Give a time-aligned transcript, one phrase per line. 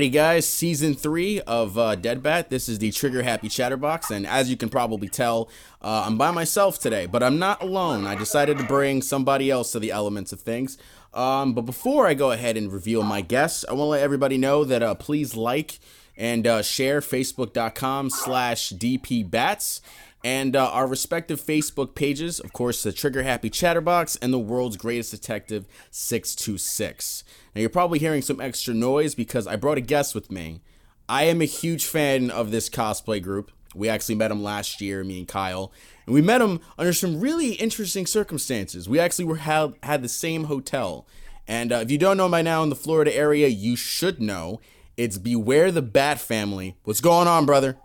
[0.00, 2.48] Alrighty, guys, season three of uh, Dead Bat.
[2.48, 5.50] This is the Trigger Happy Chatterbox, and as you can probably tell,
[5.82, 8.06] uh, I'm by myself today, but I'm not alone.
[8.06, 10.78] I decided to bring somebody else to the elements of things.
[11.12, 14.38] Um, but before I go ahead and reveal my guests, I want to let everybody
[14.38, 15.78] know that uh, please like
[16.16, 19.82] and uh, share facebook.com slash dpbats
[20.24, 24.76] and uh, our respective Facebook pages, of course, the Trigger Happy Chatterbox and the World's
[24.76, 27.24] Greatest Detective 626.
[27.54, 30.60] Now, you're probably hearing some extra noise because I brought a guest with me.
[31.08, 33.50] I am a huge fan of this cosplay group.
[33.74, 35.72] We actually met him last year, me and Kyle,
[36.06, 38.88] and we met him under some really interesting circumstances.
[38.88, 41.06] We actually were had, had the same hotel.
[41.46, 44.60] And uh, if you don't know by now in the Florida area, you should know.
[44.96, 46.76] It's Beware the Bat Family.
[46.84, 47.76] What's going on, brother?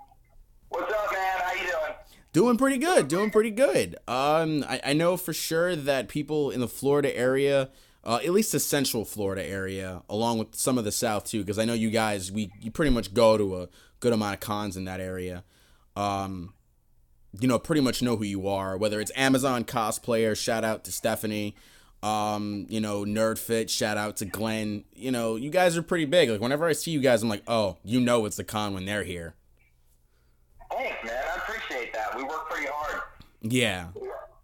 [0.70, 1.38] What's up, man?
[1.39, 1.94] How you doing?
[2.34, 3.08] Doing pretty good.
[3.08, 3.95] Doing pretty good.
[4.08, 7.70] Um, I, I know for sure that people in the Florida area,
[8.06, 11.58] uh, at least the Central Florida area, along with some of the South too, because
[11.58, 14.78] I know you guys, we you pretty much go to a good amount of cons
[14.78, 15.44] in that area.
[15.95, 16.53] Um,
[17.39, 18.78] you know, pretty much know who you are.
[18.78, 21.56] Whether it's Amazon cosplayer, shout out to Stephanie.
[22.03, 24.83] Um, you know, Nerdfit, shout out to Glenn.
[24.94, 26.30] You know, you guys are pretty big.
[26.30, 28.86] Like whenever I see you guys, I'm like, oh, you know, it's the con when
[28.86, 29.33] they're here.
[30.72, 31.23] Thanks, man.
[31.33, 32.16] I appreciate that.
[32.16, 33.02] We work pretty hard.
[33.42, 33.88] Yeah.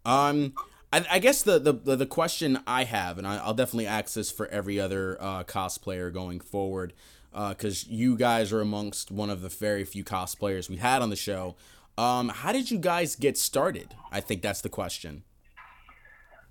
[0.06, 0.54] Um,
[0.94, 4.32] I, I guess the, the the question I have, and I, will definitely ask this
[4.32, 6.94] for every other uh, cosplayer going forward,
[7.32, 11.10] because uh, you guys are amongst one of the very few cosplayers we had on
[11.10, 11.56] the show.
[11.98, 13.94] Um, how did you guys get started?
[14.12, 15.24] I think that's the question.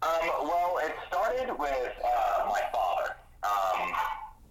[0.03, 0.11] Um,
[0.43, 3.17] well, it started with uh, my father,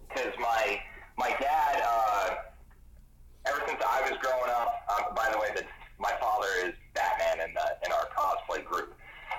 [0.08, 0.80] because um, my
[1.18, 1.82] my dad.
[1.84, 2.34] Uh,
[3.46, 5.66] ever since I was growing up, um, by the way, that
[5.98, 8.94] my father is Batman in the in our cosplay group.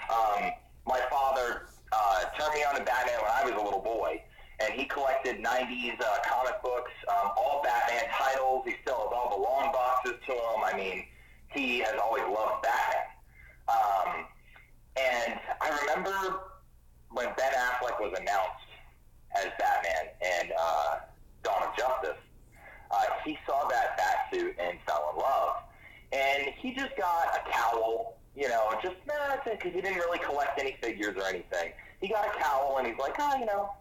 [0.09, 0.52] Um,
[0.86, 4.22] my father uh, turned me on to Batman when I was a little boy,
[4.59, 8.64] and he collected '90s uh, comic books, um, all Batman titles.
[8.66, 10.64] He still has all the long boxes to him.
[10.66, 11.06] I mean,
[11.53, 13.08] he has always loved Batman.
[13.68, 14.26] Um,
[14.97, 16.40] and I remember
[17.12, 18.68] when Ben Affleck was announced
[19.36, 20.96] as Batman in uh,
[21.44, 22.22] Dawn of Justice,
[22.91, 25.56] uh, he saw that bat suit and fell in love.
[26.12, 30.78] And he just got a cowl, you know, just because he didn't really collect any
[30.82, 31.72] figures or anything.
[32.02, 33.72] He got a cowl and he's like, oh, you know,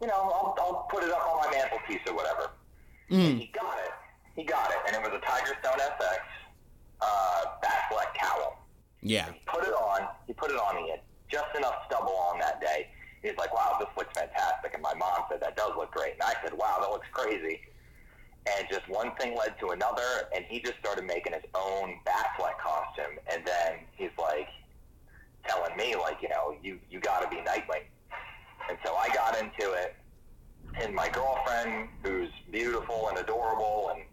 [0.00, 2.50] you know, I'll, I'll put it up on my mantelpiece or whatever.
[3.10, 3.30] Mm.
[3.30, 3.90] And he got it.
[4.36, 6.18] He got it, and it was a Tiger Stone SX
[7.00, 8.66] uh, Batfleck cowl.
[9.00, 9.26] Yeah.
[9.32, 10.08] He put it on.
[10.26, 10.82] He put it on.
[10.82, 11.00] He had
[11.30, 12.88] just enough stubble on that day.
[13.22, 16.22] He's like, "Wow, this looks fantastic." And my mom said, "That does look great." And
[16.22, 17.60] I said, "Wow, that looks crazy."
[18.46, 22.58] And just one thing led to another, and he just started making his own Batfleck
[22.58, 23.18] costume.
[23.26, 24.48] And then he's like
[25.46, 27.84] telling me, like, you know, you you got to be Nightwing.
[28.68, 29.96] And so I got into it.
[30.80, 34.04] And my girlfriend, who's beautiful and adorable and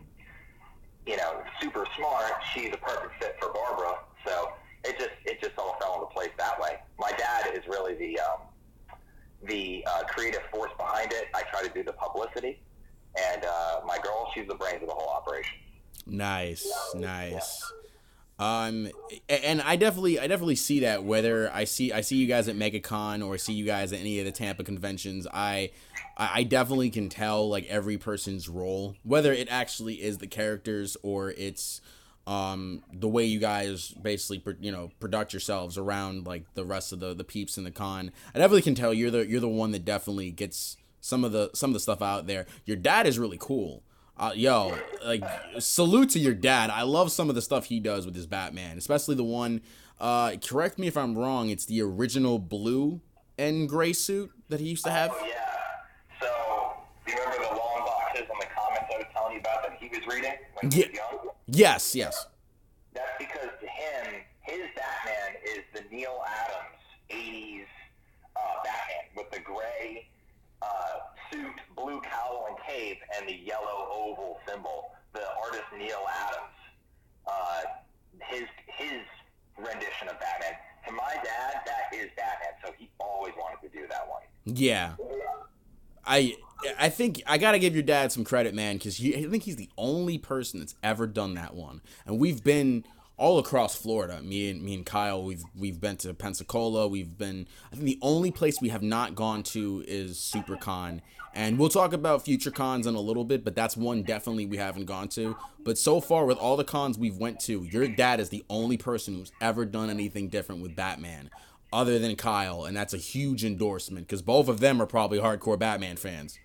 [1.07, 3.97] you know super smart, she's a perfect fit for Barbara.
[4.25, 4.53] So
[4.83, 6.77] it just it just all fell into place that way.
[6.99, 8.39] My dad is really the um,
[9.43, 11.27] the uh, creative force behind it.
[11.33, 12.61] I try to do the publicity,
[13.33, 15.57] and uh, my girl, she's the brains of the whole operation.
[16.05, 17.71] Nice, nice.
[18.39, 18.89] Um,
[19.29, 19.75] and I
[20.55, 21.03] see that.
[21.03, 24.19] Whether I see, I see you guys at MegaCon or see you guys at any
[24.19, 25.71] of the Tampa conventions, I,
[26.17, 31.31] I definitely can tell like every person's role, whether it actually is the characters or
[31.31, 31.81] it's
[32.27, 36.99] um the way you guys basically you know product yourselves around like the rest of
[36.99, 39.71] the the peeps in the con i definitely can tell you're the you're the one
[39.71, 43.17] that definitely gets some of the some of the stuff out there your dad is
[43.17, 43.81] really cool
[44.21, 45.23] uh, yo like
[45.59, 48.77] salute to your dad i love some of the stuff he does with his batman
[48.77, 49.61] especially the one
[49.99, 53.01] uh correct me if i'm wrong it's the original blue
[53.37, 55.35] and gray suit that he used to have oh, yeah
[56.21, 56.73] so
[57.07, 59.89] you remember the long boxes on the comments i was telling you about that he
[59.89, 60.87] was reading when he yeah.
[60.87, 62.27] was young Yes, yes.
[62.93, 66.79] That's because to him, his Batman is the Neal Adams
[67.09, 67.65] 80s
[68.37, 70.07] uh, Batman with the gray
[71.81, 74.91] blue cowl and cape, and the yellow oval symbol.
[75.13, 76.55] The artist Neal Adams,
[77.27, 77.61] uh,
[78.29, 79.01] his his
[79.57, 80.53] rendition of Batman.
[80.87, 84.21] To my dad, that is Batman, so he always wanted to do that one.
[84.45, 84.93] Yeah.
[86.05, 86.35] I
[86.79, 89.69] I think I gotta give your dad some credit, man, because I think he's the
[89.77, 91.81] only person that's ever done that one.
[92.05, 92.85] And we've been
[93.21, 94.19] all across Florida.
[94.23, 96.87] Me and me and Kyle, we've we've been to Pensacola.
[96.87, 97.47] We've been.
[97.71, 101.01] I think the only place we have not gone to is SuperCon,
[101.35, 103.45] and we'll talk about future cons in a little bit.
[103.45, 105.37] But that's one definitely we haven't gone to.
[105.63, 108.75] But so far, with all the cons we've went to, your dad is the only
[108.75, 111.29] person who's ever done anything different with Batman
[111.71, 115.59] other than Kyle, and that's a huge endorsement because both of them are probably hardcore
[115.59, 116.39] Batman fans.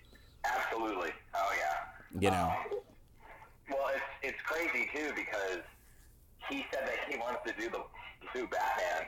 [0.44, 1.10] Absolutely.
[1.34, 2.20] Oh yeah.
[2.20, 2.52] You know.
[2.52, 2.80] Um,
[3.70, 5.62] well, it's it's crazy too because
[6.48, 7.82] he said that he wants to do the
[8.34, 9.06] do Batman,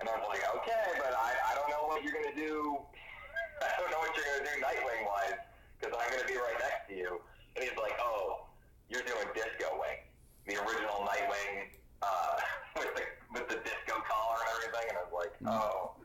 [0.00, 2.78] and I was like, okay, but I, I don't know what you're gonna do.
[3.62, 5.40] I don't know what you're gonna do Nightwing wise
[5.78, 7.20] because I'm gonna be right next to you.
[7.56, 8.46] And he's like, oh,
[8.88, 10.00] you're doing Disco Wing,
[10.46, 11.68] the original Nightwing
[12.02, 12.36] uh,
[12.78, 13.02] with the
[13.34, 14.86] with the disco collar and everything.
[14.88, 15.98] And I was like, oh.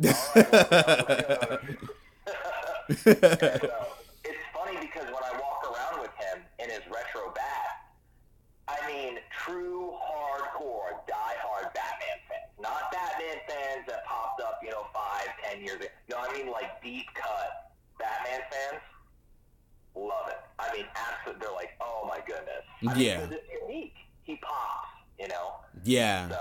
[0.00, 1.58] All right, well,
[2.88, 3.84] and, uh,
[4.24, 7.80] it's funny because when I walk around with him in his retro bat,
[8.68, 12.50] I mean true hardcore, die-hard Batman fans.
[12.60, 15.88] Not Batman fans that popped up, you know, five, ten years ago.
[16.10, 18.82] No, I mean like deep cut Batman fans.
[19.94, 20.38] Love it.
[20.58, 21.44] I mean, absolutely.
[21.44, 22.64] They're like, oh my goodness.
[22.88, 23.94] I mean, It's unique.
[24.22, 24.88] He pops,
[25.18, 25.54] you know.
[25.84, 26.28] Yeah.
[26.28, 26.38] So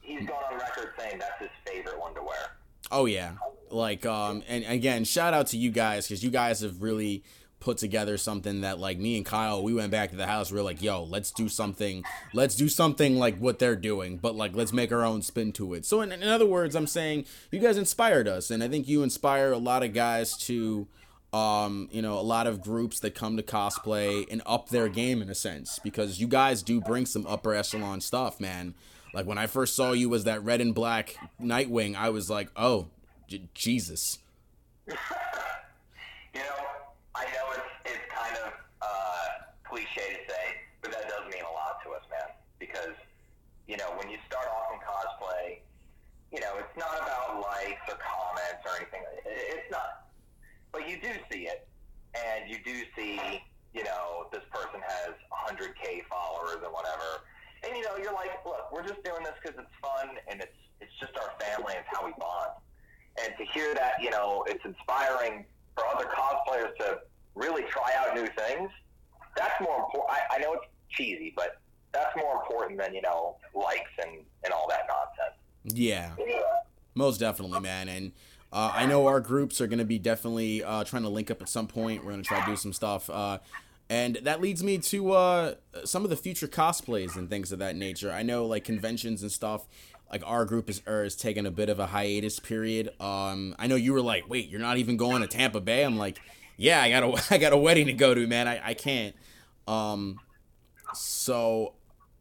[0.00, 2.56] he's gone on record saying that's his favorite one to wear.
[2.90, 3.32] Oh yeah.
[3.70, 7.24] Like um and again, shout out to you guys cuz you guys have really
[7.64, 10.58] put together something that like me and Kyle, we went back to the house, we
[10.58, 12.04] are like, "Yo, let's do something.
[12.34, 15.72] Let's do something like what they're doing, but like let's make our own spin to
[15.72, 18.86] it." So in, in other words, I'm saying you guys inspired us and I think
[18.86, 20.86] you inspire a lot of guys to
[21.32, 25.20] um, you know, a lot of groups that come to cosplay and up their game
[25.20, 28.74] in a sense because you guys do bring some upper echelon stuff, man.
[29.12, 32.50] Like when I first saw you as that red and black Nightwing, I was like,
[32.56, 32.88] "Oh,
[33.26, 34.18] J- Jesus."
[36.34, 36.46] You know,
[37.14, 38.52] I know it's it's kind of
[38.82, 39.26] uh,
[39.74, 40.44] cliche to say,
[40.82, 42.30] but that does mean a lot to us, man.
[42.62, 42.94] Because
[43.66, 45.58] you know, when you start off in cosplay,
[46.30, 49.02] you know, it's not about likes or comments or anything.
[49.26, 50.06] It's not,
[50.70, 51.66] but you do see it,
[52.14, 53.18] and you do see,
[53.74, 55.18] you know, this person has
[55.50, 57.26] 100k followers or whatever,
[57.66, 60.60] and you know, you're like, look, we're just doing this because it's fun and it's
[60.78, 61.74] it's just our family.
[61.74, 62.62] It's how we bond
[63.22, 65.44] and to hear that, you know, it's inspiring
[65.74, 66.98] for other cosplayers to
[67.34, 68.70] really try out new things.
[69.36, 70.10] That's more important.
[70.10, 71.60] I, I know it's cheesy, but
[71.92, 75.38] that's more important than you know likes and and all that nonsense.
[75.64, 76.14] Yeah,
[76.94, 77.88] most definitely, man.
[77.88, 78.12] And
[78.52, 81.48] uh, I know our groups are gonna be definitely uh, trying to link up at
[81.48, 82.04] some point.
[82.04, 83.08] We're gonna try to do some stuff.
[83.08, 83.38] Uh,
[83.90, 85.54] and that leads me to uh,
[85.84, 88.10] some of the future cosplays and things of that nature.
[88.10, 89.66] I know like conventions and stuff.
[90.10, 92.90] Like our group is er, is taking a bit of a hiatus period.
[93.00, 95.84] Um, I know you were like, wait, you're not even going to Tampa Bay.
[95.84, 96.20] I'm like,
[96.56, 98.48] yeah, I got a I got a wedding to go to, man.
[98.48, 99.14] I, I can't.
[99.66, 100.20] Um,
[100.94, 101.74] so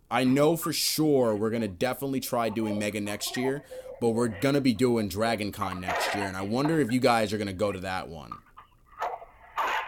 [0.09, 3.63] I know for sure we're gonna definitely try doing Mega next year,
[3.99, 7.33] but we're gonna be doing Dragon Con next year, and I wonder if you guys
[7.33, 8.31] are gonna go to that one.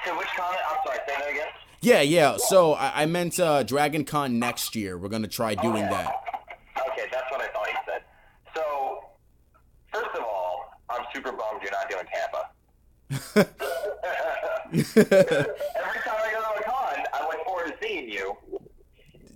[0.05, 0.61] To which comment?
[0.69, 0.99] I'm sorry.
[1.07, 1.47] Say that again.
[1.81, 2.37] Yeah, yeah.
[2.37, 4.97] So I, I meant uh, Dragon Con next year.
[4.97, 6.13] We're gonna try doing that.
[6.91, 8.01] Okay, that's what I thought you said.
[8.55, 9.09] So,
[9.91, 12.49] first of all, I'm super bummed you're not doing Tampa.
[13.11, 13.45] Every time
[16.17, 18.35] I go to a con, I look forward to seeing you.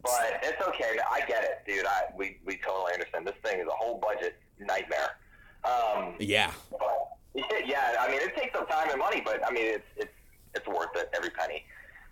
[0.01, 0.97] But it's okay.
[1.11, 1.85] I get it, dude.
[1.85, 3.27] I we, we totally understand.
[3.27, 5.17] This thing is a whole budget nightmare.
[5.63, 9.65] Um, Yeah, but, yeah, I mean, it takes some time and money, but I mean,
[9.65, 10.13] it's it's
[10.55, 11.65] it's worth it every penny.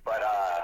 [0.05, 0.59] But uh,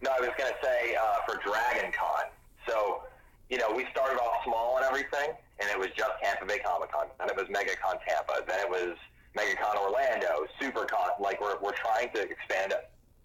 [0.00, 2.24] no, I was gonna say uh, for Dragon Con.
[2.68, 3.02] So,
[3.50, 6.92] you know, we started off small and everything, and it was just Tampa Bay Comic
[6.92, 7.06] Con.
[7.18, 8.42] Then it was Mega MegaCon Tampa.
[8.46, 8.96] Then it was
[9.36, 11.20] MegaCon Orlando, SuperCon.
[11.20, 12.74] Like we're we're trying to expand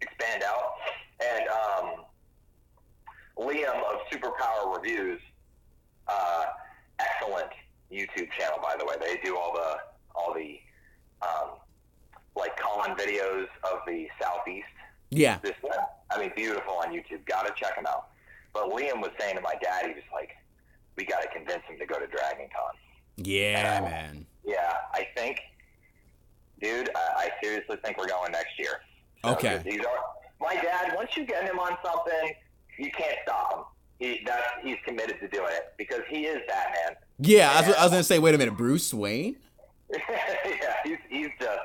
[0.01, 0.73] expand out.
[1.21, 2.05] And um,
[3.37, 5.21] Liam of Superpower Reviews,
[6.07, 6.45] uh,
[6.99, 7.49] excellent
[7.91, 8.95] YouTube channel by the way.
[8.99, 9.77] They do all the
[10.15, 10.59] all the
[11.21, 11.57] um,
[12.35, 14.65] like con videos of the southeast.
[15.09, 15.53] yeah, This
[16.11, 17.25] I mean, beautiful on YouTube.
[17.25, 18.09] Got to check them out.
[18.53, 20.31] But Liam was saying to my dad, he was like,
[20.95, 22.73] "We got to convince him to go to Dragon Con."
[23.17, 24.25] yeah, man.
[24.45, 25.39] Yeah, I think,
[26.61, 28.81] dude, I, I seriously think we're going next year.
[29.23, 29.61] So, Okay.
[29.65, 29.99] These are
[30.39, 30.93] my dad.
[30.95, 32.33] Once you get him on something,
[32.77, 33.63] you can't stop him.
[33.99, 36.95] He that's he's committed to doing it because he is Batman.
[37.19, 39.35] Yeah, I was, I was gonna say, wait a minute, Bruce Wayne.
[39.91, 41.59] yeah, he's he's just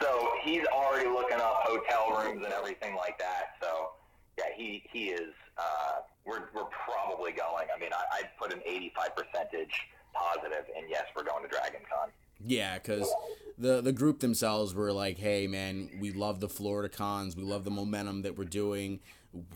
[0.00, 3.56] so he's already looking up hotel rooms and everything like that.
[3.60, 3.90] So
[4.38, 5.32] yeah, he he is.
[5.58, 7.66] Uh, we're we're probably going.
[7.74, 9.72] I mean, I, I'd put an eighty-five percentage
[10.14, 12.10] positive, and yes, we're going to Dragon Con.
[12.46, 13.12] Yeah, because
[13.58, 17.36] the the group themselves were like, "Hey, man, we love the Florida cons.
[17.36, 19.00] We love the momentum that we're doing.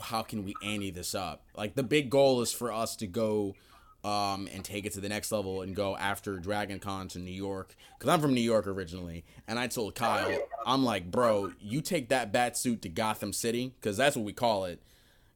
[0.01, 1.45] How can we ante this up?
[1.57, 3.55] Like, the big goal is for us to go
[4.05, 7.31] um, and take it to the next level and go after Dragon Con to New
[7.31, 7.75] York.
[7.99, 12.09] Because I'm from New York originally, and I told Kyle, I'm like, bro, you take
[12.09, 14.83] that bat suit to Gotham City, because that's what we call it.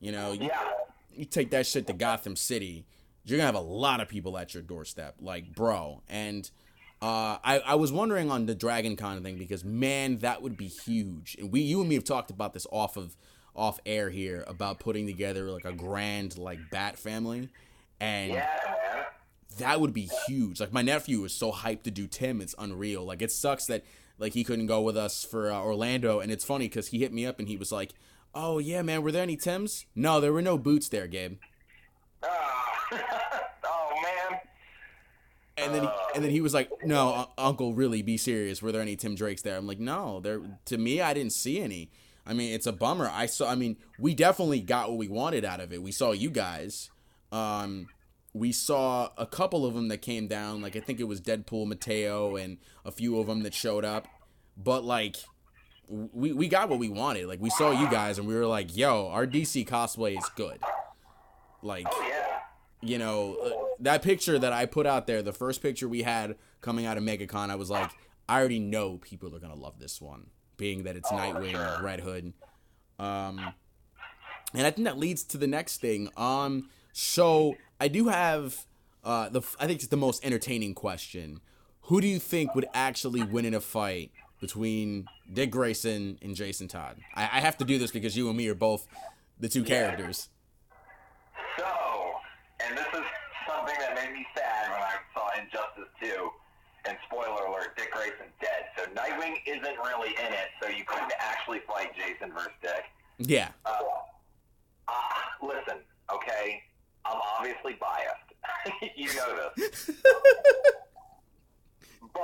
[0.00, 0.70] You know, you, Yeah,
[1.14, 2.86] you take that shit to Gotham City,
[3.24, 6.02] you're gonna have a lot of people at your doorstep, like bro.
[6.08, 6.50] And
[7.04, 10.68] Uh, I, I was wondering on the Dragon Con thing because man, that would be
[10.68, 11.36] huge.
[11.38, 13.14] And we, you and me have talked about this off of
[13.54, 17.50] off air here about putting together like a grand like bat family,
[18.00, 18.48] and Yeah,
[19.58, 20.60] that would be huge.
[20.60, 23.04] Like my nephew is so hyped to do Tim, it's unreal.
[23.04, 23.84] Like it sucks that
[24.16, 27.12] like he couldn't go with us for uh, Orlando, and it's funny because he hit
[27.12, 27.92] me up and he was like,
[28.34, 29.84] "Oh yeah, man, were there any Tims?
[29.94, 31.36] No, there were no boots there, Gabe."
[32.22, 33.00] Oh.
[35.56, 38.60] And then he, and then he was like, "No, un- Uncle, really, be serious.
[38.60, 40.40] Were there any Tim Drakes there?" I'm like, "No, there.
[40.66, 41.90] To me, I didn't see any.
[42.26, 43.08] I mean, it's a bummer.
[43.12, 43.48] I saw.
[43.50, 45.80] I mean, we definitely got what we wanted out of it.
[45.82, 46.90] We saw you guys.
[47.30, 47.86] Um,
[48.32, 50.60] we saw a couple of them that came down.
[50.60, 54.08] Like I think it was Deadpool, Mateo, and a few of them that showed up.
[54.56, 55.16] But like,
[55.88, 57.26] we we got what we wanted.
[57.26, 60.58] Like we saw you guys, and we were like, "Yo, our DC cosplay is good."
[61.62, 62.23] Like Oh yeah.
[62.84, 63.50] You know, uh,
[63.80, 67.02] that picture that I put out there, the first picture we had coming out of
[67.02, 67.90] MegaCon, I was like,
[68.28, 71.82] I already know people are gonna love this one, being that it's Oh, Nightwing, sure.
[71.82, 72.32] Red Hood.
[72.98, 73.40] Um,
[74.54, 76.08] and I think that leads to the next thing.
[76.16, 78.66] Um, so I do have
[79.02, 81.40] uh the I think it's the most entertaining question.
[81.88, 84.10] Who do you think would actually win in a fight
[84.40, 86.96] between Dick Grayson and Jason Todd?
[87.14, 88.86] I, I have to do this because you and me are both
[89.38, 90.28] the two characters.
[91.58, 91.66] So,
[92.66, 93.04] and this is
[93.46, 96.30] something that made me sad when I saw Injustice 2.
[96.86, 98.66] And spoiler alert, Dick Grayson's dead.
[98.76, 102.84] So Nightwing isn't really in it, so you couldn't actually fight Jason versus Dick.
[103.18, 103.48] Yeah.
[103.64, 103.78] Uh,
[104.88, 104.92] uh,
[105.42, 105.78] listen,
[106.12, 106.62] okay?
[107.04, 108.92] I'm obviously biased.
[108.96, 109.90] you know this.
[112.12, 112.22] but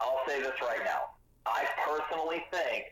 [0.00, 1.10] I'll say this right now.
[1.44, 2.84] I personally think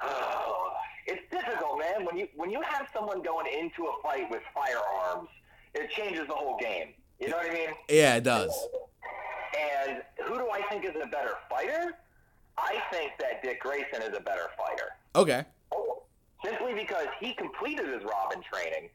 [0.00, 0.70] oh,
[1.06, 2.06] it's difficult, man.
[2.06, 5.28] When you when you have someone going into a fight with firearms,
[5.74, 6.94] it changes the whole game.
[7.18, 7.68] You know what I mean?
[7.90, 8.50] Yeah, it does.
[9.58, 11.92] And who do I think is a better fighter?
[12.56, 14.90] I think that Dick Grayson is a better fighter.
[15.16, 15.44] Okay.
[16.44, 18.88] Simply because he completed his Robin training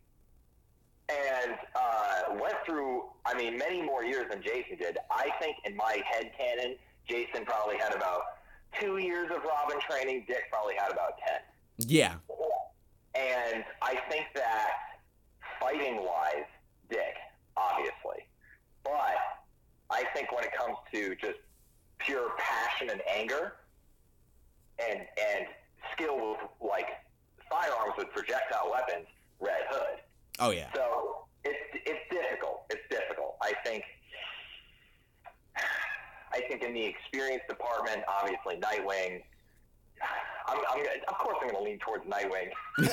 [1.09, 4.97] and uh, went through, I mean, many more years than Jason did.
[5.11, 6.75] I think in my head canon,
[7.07, 8.21] Jason probably had about
[8.79, 10.25] two years of Robin training.
[10.27, 11.13] Dick probably had about
[11.79, 11.87] 10.
[11.87, 12.15] Yeah.
[13.13, 14.71] And I think that
[15.59, 16.45] fighting wise,
[16.89, 17.15] Dick,
[17.55, 18.25] obviously.
[18.83, 19.15] But
[19.89, 21.39] I think when it comes to just
[21.99, 23.53] pure passion and anger
[24.79, 25.45] and and
[25.93, 26.87] skill with like
[27.49, 29.07] firearms with projectile weapons,
[29.39, 29.99] Red Hood.
[30.39, 30.67] Oh yeah.
[30.73, 32.65] So it's it's difficult.
[32.69, 33.37] It's difficult.
[33.41, 33.83] I think
[35.55, 39.21] I think in the experience department, obviously Nightwing.
[40.47, 42.49] I'm, I'm gonna, of course, I'm going to lean towards Nightwing.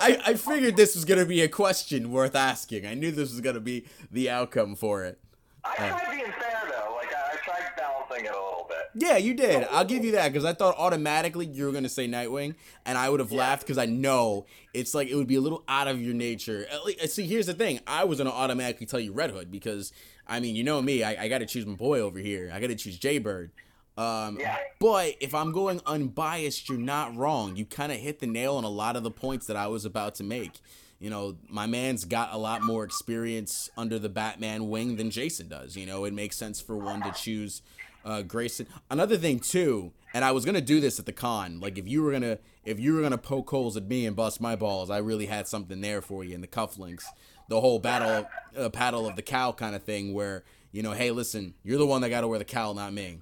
[0.00, 2.86] I, I figured this was gonna be a question worth asking.
[2.86, 5.18] I knew this was gonna be the outcome for it.
[5.64, 5.88] I uh.
[5.88, 6.94] tried being fair though.
[6.94, 8.78] Like I, I tried balancing it a little bit.
[8.94, 9.66] Yeah, you did.
[9.70, 13.08] I'll give you that because I thought automatically you were gonna say Nightwing, and I
[13.08, 16.00] would have laughed because I know it's like it would be a little out of
[16.00, 16.66] your nature.
[16.70, 19.92] At least, see, here's the thing: I was gonna automatically tell you Red Hood because
[20.26, 22.50] I mean, you know me, I, I got to choose my boy over here.
[22.52, 23.52] I got to choose Jaybird.
[23.96, 24.56] Um, Yeah.
[24.78, 27.56] But if I'm going unbiased, you're not wrong.
[27.56, 29.84] You kind of hit the nail on a lot of the points that I was
[29.84, 30.60] about to make.
[30.98, 35.48] You know, my man's got a lot more experience under the Batman wing than Jason
[35.48, 35.76] does.
[35.76, 37.62] You know, it makes sense for one to choose
[38.04, 38.66] uh, Grayson.
[38.90, 41.60] Another thing too, and I was gonna do this at the con.
[41.60, 44.40] Like if you were gonna if you were gonna poke holes at me and bust
[44.40, 47.04] my balls, I really had something there for you in the cufflinks.
[47.48, 51.10] The whole battle, uh, paddle of the cow kind of thing, where you know, hey,
[51.10, 53.18] listen, you're the one that got to wear the cowl, not me.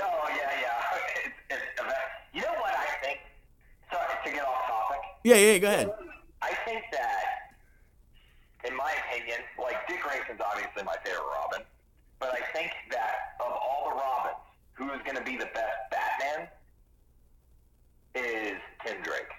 [0.00, 0.68] Oh yeah, yeah.
[1.24, 1.62] It's, it's,
[2.32, 3.20] you know what I think?
[3.90, 5.00] Sorry to get off topic.
[5.24, 5.90] Yeah, yeah, go ahead.
[6.40, 7.52] I think that,
[8.64, 11.62] in my opinion, like Dick Grayson's obviously my favorite Robin,
[12.18, 14.42] but I think that of all the Robins,
[14.74, 16.48] who is going to be the best Batman
[18.14, 19.32] is Tim Drake.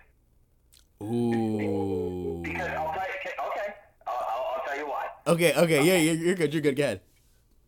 [1.01, 2.41] Ooh.
[2.43, 3.74] Because I'll tell you, okay,
[4.07, 5.05] I'll, I'll, I'll tell you why.
[5.27, 6.77] Okay, okay, yeah, you're, you're good, you're good.
[6.77, 7.01] Go ahead.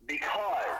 [0.06, 0.76] Because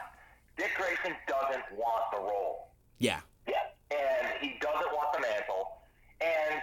[0.57, 2.71] Dick Grayson doesn't want the role.
[2.99, 3.21] Yeah.
[3.49, 3.55] Yeah.
[3.91, 5.79] And he doesn't want the mantle.
[6.21, 6.61] And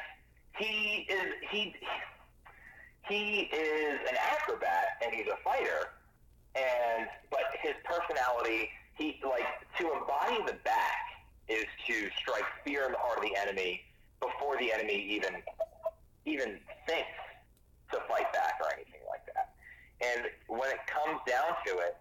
[0.57, 1.75] he is he
[3.07, 5.89] he is an acrobat and he's a fighter.
[6.55, 9.47] And but his personality, he like
[9.79, 11.03] to embody the back
[11.47, 13.81] is to strike fear in the heart of the enemy
[14.19, 15.35] before the enemy even
[16.25, 17.19] even thinks
[17.91, 19.53] to fight back or anything like that.
[20.01, 21.97] And when it comes down to it,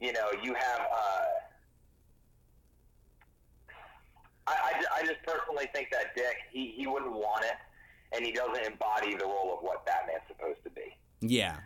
[0.00, 1.24] you know, you have uh,
[4.46, 7.56] I, I, I just personally think that Dick, he, he wouldn't want it,
[8.12, 10.96] and he doesn't embody the role of what Batman's supposed to be.
[11.20, 11.56] Yeah.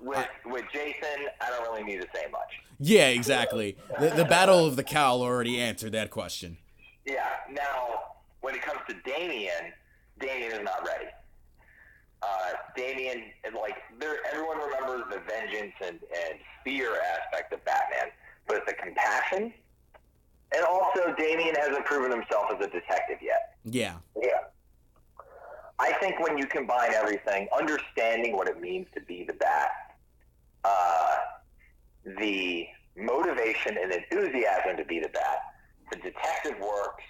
[0.00, 2.50] With I, with Jason I don't really need to say much.
[2.78, 3.76] Yeah, exactly.
[3.98, 6.56] The, the Battle of the Cowl already answered that question.
[7.04, 7.26] Yeah.
[7.50, 9.72] Now, when it comes to Damian,
[10.18, 11.06] Damian is not ready.
[12.22, 15.98] Uh, Damian, and like, there, everyone remembers the vengeance and,
[16.28, 18.08] and fear aspect of Batman,
[18.46, 19.52] but the compassion,
[20.54, 23.56] and also Damian hasn't proven himself as a detective yet.
[23.64, 23.94] Yeah.
[24.20, 24.30] Yeah.
[25.78, 29.70] I think when you combine everything, understanding what it means to be the bat,
[30.64, 31.16] uh,
[32.18, 32.66] the
[32.96, 35.38] motivation and enthusiasm to be the bat,
[35.90, 37.04] the detective works,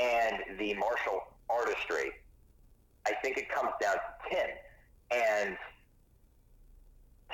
[0.00, 2.12] and the martial artistry,
[3.06, 4.48] I think it comes down to Tim.
[5.10, 5.56] And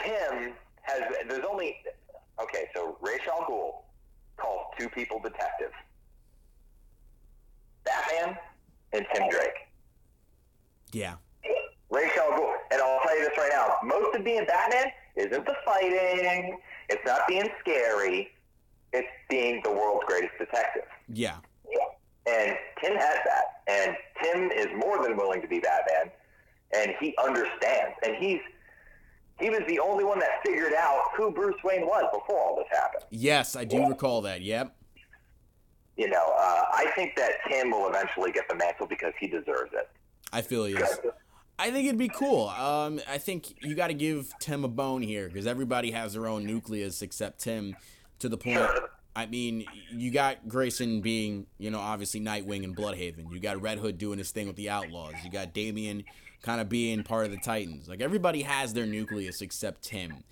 [0.03, 1.77] Tim has, there's only,
[2.43, 3.83] okay, so Ra's al Ghul
[4.39, 5.75] calls two people detectives
[7.85, 8.37] Batman
[8.93, 9.69] and Tim Drake.
[10.93, 11.15] Yeah.
[11.91, 12.55] Ra's al Ghul.
[12.71, 13.77] And I'll tell you this right now.
[13.83, 16.59] Most of being Batman isn't the fighting.
[16.89, 18.29] It's not being scary.
[18.93, 20.85] It's being the world's greatest detective.
[21.09, 21.37] Yeah.
[22.27, 23.63] And Tim has that.
[23.67, 26.13] And Tim is more than willing to be Batman.
[26.75, 27.95] And he understands.
[28.05, 28.41] And he's
[29.39, 32.67] he was the only one that figured out who Bruce Wayne was before all this
[32.71, 33.05] happened.
[33.11, 34.43] Yes, I do recall that.
[34.43, 34.75] Yep.
[35.97, 39.73] You know, uh, I think that Tim will eventually get the mantle because he deserves
[39.73, 39.89] it.
[40.33, 41.01] I feel he is.
[41.59, 42.49] I think it'd be cool.
[42.49, 46.27] Um, I think you got to give Tim a bone here because everybody has their
[46.27, 47.77] own nucleus except Tim.
[48.21, 48.69] To the point,
[49.15, 53.33] I mean, you got Grayson being, you know, obviously Nightwing and Blüdhaven.
[53.33, 55.15] You got Red Hood doing his thing with the Outlaws.
[55.25, 56.03] You got Damian
[56.43, 57.89] kind of being part of the Titans.
[57.89, 60.25] Like everybody has their nucleus except him.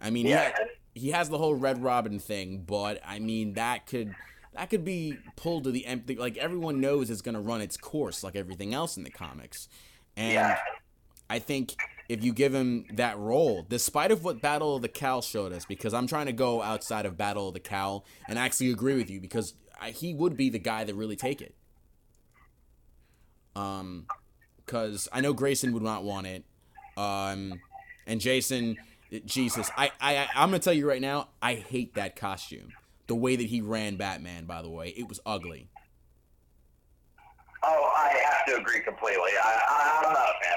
[0.00, 0.52] I mean, Yeah.
[0.94, 4.14] he, he has the whole Red Robin thing, but I mean that could
[4.54, 6.14] that could be pulled to the empty.
[6.16, 9.68] Like everyone knows it's gonna run its course, like everything else in the comics.
[10.16, 10.58] And Yeah.
[11.28, 11.74] I think
[12.08, 15.64] if you give him that role, despite of what Battle of the Cowl showed us,
[15.64, 19.08] because I'm trying to go outside of Battle of the Cowl and actually agree with
[19.08, 21.54] you, because I, he would be the guy that really take it.
[23.56, 24.06] Um,
[24.64, 26.44] because I know Grayson would not want it.
[26.96, 27.60] Um,
[28.06, 28.76] and Jason,
[29.24, 32.68] Jesus, I, I, I'm gonna tell you right now, I hate that costume.
[33.06, 35.68] The way that he ran Batman, by the way, it was ugly.
[37.62, 39.30] Oh, I have to agree completely.
[39.42, 40.56] I, I, I'm not a fan.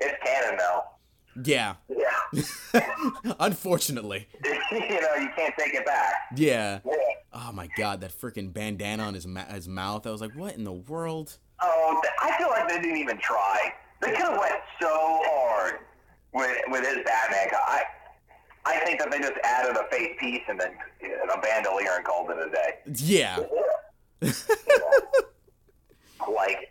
[0.00, 0.84] It's canon now.
[1.44, 3.34] Yeah, Yeah.
[3.40, 4.26] unfortunately.
[4.44, 6.12] you know, you can't take it back.
[6.36, 6.80] Yeah.
[6.84, 6.92] Yeah.
[7.32, 10.06] Oh my god, that freaking bandana on his ma- his mouth.
[10.06, 11.38] I was like, what in the world?
[11.62, 13.72] Oh, I feel like they didn't even try.
[14.00, 15.80] They could have went so hard
[16.32, 17.48] with with his Batman.
[17.66, 17.82] I
[18.64, 22.30] I think that they just added a face piece and then a bandolier and called
[22.30, 22.78] it a day.
[23.04, 23.38] Yeah.
[26.28, 26.70] Like,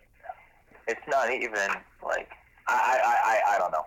[0.88, 1.69] it's not even
[2.04, 2.30] like
[2.67, 3.86] I I I, I don't know.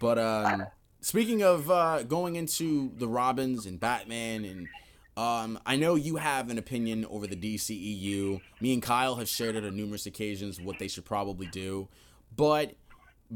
[0.00, 0.66] But um,
[1.00, 4.68] speaking of uh, going into the Robins and Batman, and
[5.16, 8.40] um, I know you have an opinion over the DCEU.
[8.60, 11.88] Me and Kyle have shared it on numerous occasions what they should probably do,
[12.36, 12.74] but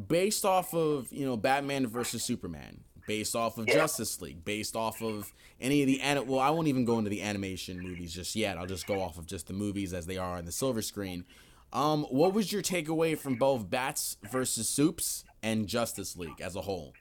[0.08, 3.74] based off of you know Batman versus Superman, based off of Yeah.
[3.74, 7.10] Justice League, based off of any of the ani- well, I won't even go into
[7.10, 8.58] the animation movies just yet.
[8.58, 11.24] I'll just go off of just the movies as they are on the silver screen.
[11.72, 16.62] Um, what was your takeaway from both Bats versus Soups and Justice League as a
[16.62, 16.94] whole?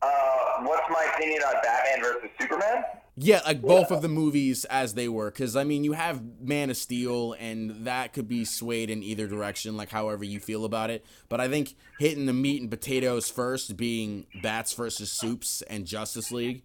[0.00, 2.84] Uh, what's my opinion on Batman versus Superman?
[3.14, 6.70] Yeah, like both of the movies as they were, because I mean, you have Man
[6.70, 10.88] of Steel, and that could be swayed in either direction, like however you feel about
[10.88, 11.04] it.
[11.28, 16.32] But I think hitting the meat and potatoes first, being Bats versus Soups and Justice
[16.32, 16.62] League,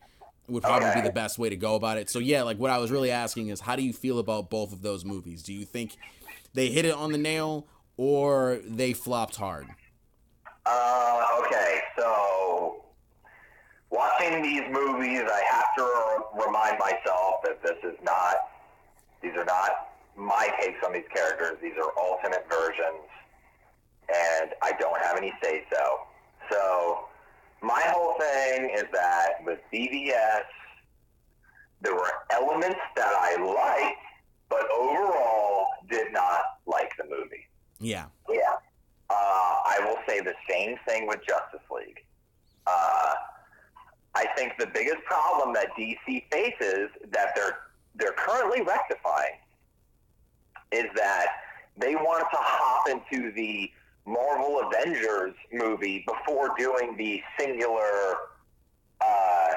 [0.48, 1.02] would probably Okay.
[1.02, 2.10] be the best way to go about it.
[2.10, 4.72] So yeah, like what I was really asking is, how do you feel about both
[4.72, 5.44] of those movies?
[5.44, 5.98] Do you think
[6.54, 9.76] they hit it on the nail, or they flopped hard?
[10.66, 12.84] Uh, okay, so
[13.90, 18.36] watching these movies, I have to remind myself that this is not,
[19.22, 21.58] these are not my takes on these characters.
[21.62, 23.08] These are alternate versions,
[24.10, 26.00] and I don't have any say so.
[26.52, 27.06] So,
[27.62, 30.44] my whole thing is that with BVS,
[31.82, 34.00] there were elements that I liked,
[34.50, 37.46] but overall did not like the movie.
[37.80, 38.56] Yeah, Yeah.
[39.10, 42.04] Uh, I will say the same thing with Justice League.
[42.66, 43.07] Uh,
[44.18, 47.60] I think the biggest problem that DC faces that they're
[47.94, 49.36] they're currently rectifying
[50.72, 51.28] is that
[51.78, 53.70] they wanted to hop into the
[54.08, 58.16] Marvel Avengers movie before doing the singular
[59.02, 59.50] uh,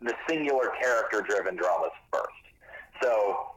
[0.00, 3.02] the singular character driven dramas first.
[3.02, 3.50] So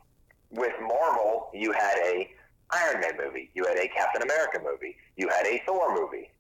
[0.50, 2.30] with Marvel, you had a
[2.72, 6.31] Iron Man movie, you had a Captain America movie, you had a Thor movie.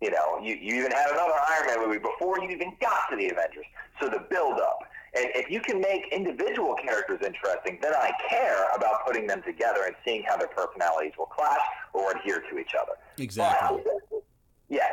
[0.00, 3.16] You know, you, you even had another Iron Man movie before you even got to
[3.16, 3.66] the Avengers.
[4.00, 4.78] So the build up.
[5.14, 9.80] And if you can make individual characters interesting, then I care about putting them together
[9.86, 11.58] and seeing how their personalities will clash
[11.92, 12.92] or adhere to each other.
[13.18, 13.82] Exactly.
[13.84, 14.22] But,
[14.68, 14.92] yes.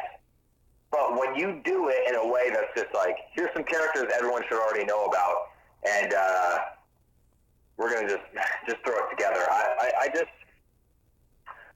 [0.91, 4.41] But when you do it in a way that's just like, here's some characters everyone
[4.49, 5.35] should already know about,
[5.87, 6.57] and uh,
[7.77, 8.23] we're gonna just
[8.67, 9.45] just throw it together.
[9.51, 10.31] I, I, I just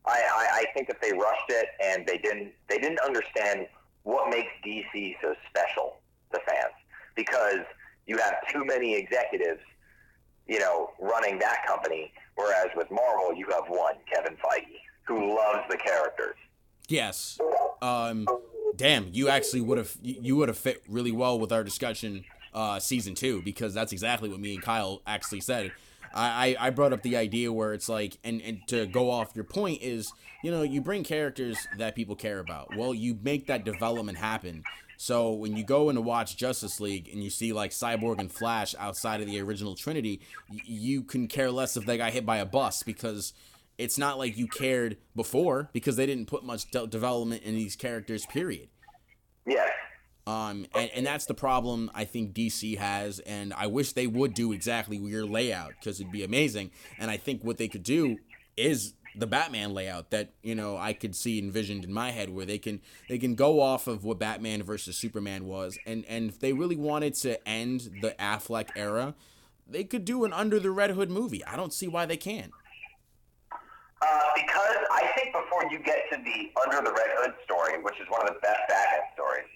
[0.05, 3.67] I, I, I think that they rushed it and they didn't they didn't understand
[4.03, 5.97] what makes DC so special
[6.33, 6.73] to fans
[7.15, 7.65] because
[8.07, 9.61] you have too many executives,
[10.47, 12.11] you know, running that company.
[12.35, 16.35] Whereas with Marvel, you have one, Kevin Feige, who loves the characters.
[16.87, 17.37] Yes.
[17.81, 18.27] Um,
[18.75, 22.79] damn, you actually would have you would have fit really well with our discussion uh,
[22.79, 25.71] season two because that's exactly what me and Kyle actually said.
[26.13, 29.45] I, I brought up the idea where it's like, and, and to go off your
[29.45, 30.11] point is,
[30.43, 32.75] you know, you bring characters that people care about.
[32.75, 34.63] Well, you make that development happen.
[34.97, 38.31] So when you go in to watch Justice League and you see like Cyborg and
[38.31, 42.37] Flash outside of the original Trinity, you can care less if they got hit by
[42.37, 43.33] a bus because
[43.77, 47.75] it's not like you cared before because they didn't put much de- development in these
[47.75, 48.25] characters.
[48.27, 48.69] Period.
[49.47, 49.71] Yes.
[50.27, 54.33] Um, and, and that's the problem I think DC has, and I wish they would
[54.33, 56.71] do exactly your layout because it'd be amazing.
[56.99, 58.17] And I think what they could do
[58.55, 62.45] is the Batman layout that you know I could see envisioned in my head, where
[62.45, 66.39] they can they can go off of what Batman versus Superman was, and and if
[66.39, 69.15] they really wanted to end the Affleck era,
[69.67, 71.43] they could do an Under the Red Hood movie.
[71.45, 72.51] I don't see why they can't.
[74.01, 77.99] Uh, because I think before you get to the Under the Red Hood story, which
[77.99, 79.47] is one of the best Batman stories,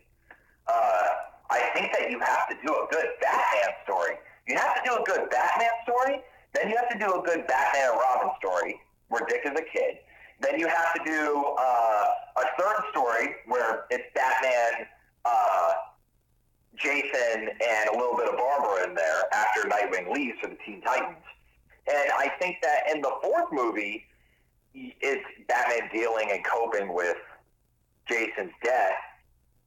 [0.67, 1.07] uh,
[1.49, 4.15] I think that you have to do a good Batman story.
[4.47, 6.21] You have to do a good Batman story,
[6.53, 9.77] then you have to do a good Batman and Robin story where Dick is a
[9.77, 9.97] kid.
[10.39, 12.05] Then you have to do uh,
[12.37, 14.87] a third story where it's Batman,
[15.23, 15.71] uh,
[16.77, 20.81] Jason, and a little bit of Barbara in there after Nightwing leaves for the Teen
[20.81, 21.17] Titans.
[21.87, 24.03] And I think that in the fourth movie,
[24.73, 27.17] it's Batman dealing and coping with
[28.09, 28.93] Jason's death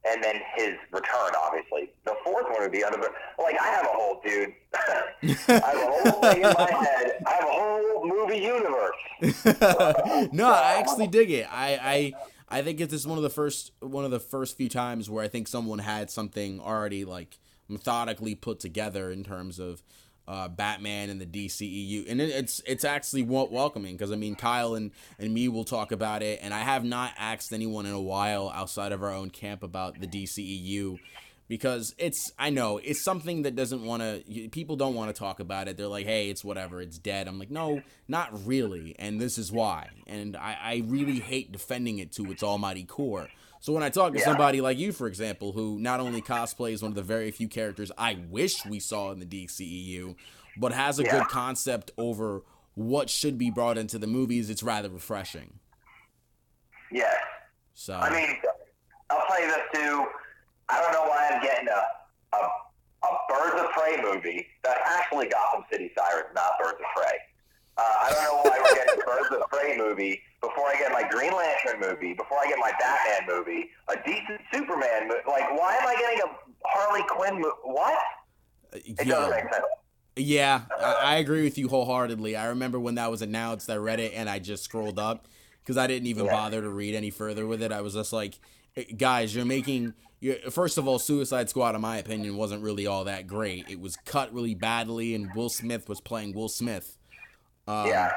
[0.05, 1.91] and then his return, obviously.
[2.05, 2.97] The fourth one would be under
[3.37, 4.53] like I have a whole dude.
[4.73, 7.23] I have a whole thing in my head.
[7.25, 10.29] I have a whole movie universe.
[10.33, 11.47] no, I actually dig it.
[11.51, 12.13] I
[12.49, 15.09] I I think it's just one of the first one of the first few times
[15.09, 19.83] where I think someone had something already like methodically put together in terms of
[20.29, 24.75] uh, Batman and the DCEU, and it, it's it's actually welcoming because I mean Kyle
[24.75, 28.01] and and me will talk about it, and I have not asked anyone in a
[28.01, 30.99] while outside of our own camp about the DCEU
[31.47, 35.39] because it's I know it's something that doesn't want to people don't want to talk
[35.39, 35.77] about it.
[35.77, 37.27] They're like, hey, it's whatever, it's dead.
[37.27, 39.89] I'm like, no, not really, and this is why.
[40.05, 43.29] And I, I really hate defending it to its almighty core.
[43.59, 44.25] So when I talk to yeah.
[44.25, 47.91] somebody like you, for example, who not only cosplays one of the very few characters
[47.97, 50.15] I wish we saw in the DCEU,
[50.57, 51.19] but has a yeah.
[51.19, 52.43] good concept over
[52.75, 55.59] what should be brought into the movies, it's rather refreshing.
[56.91, 57.15] Yes.
[57.73, 58.37] So I mean,
[59.09, 60.05] I'll tell you this too.
[60.69, 65.27] I don't know why I'm getting a a, a Birds of Prey movie that's actually
[65.29, 67.17] Gotham City Sirens, not Birds of Prey.
[67.79, 70.91] Uh, I don't know why we're getting a Birds of Prey movie before I get
[70.91, 75.21] my Green Lantern movie, before I get my Batman movie, a decent Superman movie.
[75.27, 77.49] Like, why am I getting a Harley Quinn movie?
[77.63, 77.97] What?
[78.73, 79.15] It Yo.
[79.15, 79.65] doesn't make sense.
[80.17, 82.35] Yeah, I, I, agree with you wholeheartedly.
[82.35, 85.27] I remember when that was announced, I read it and I just scrolled up
[85.61, 86.31] because I didn't even yeah.
[86.31, 87.71] bother to read any further with it.
[87.71, 88.35] I was just like,
[88.97, 89.93] guys, you're making.
[90.19, 93.69] You're, first of all, Suicide Squad, in my opinion, wasn't really all that great.
[93.69, 96.97] It was cut really badly, and Will Smith was playing Will Smith.
[97.69, 98.11] Um, yeah.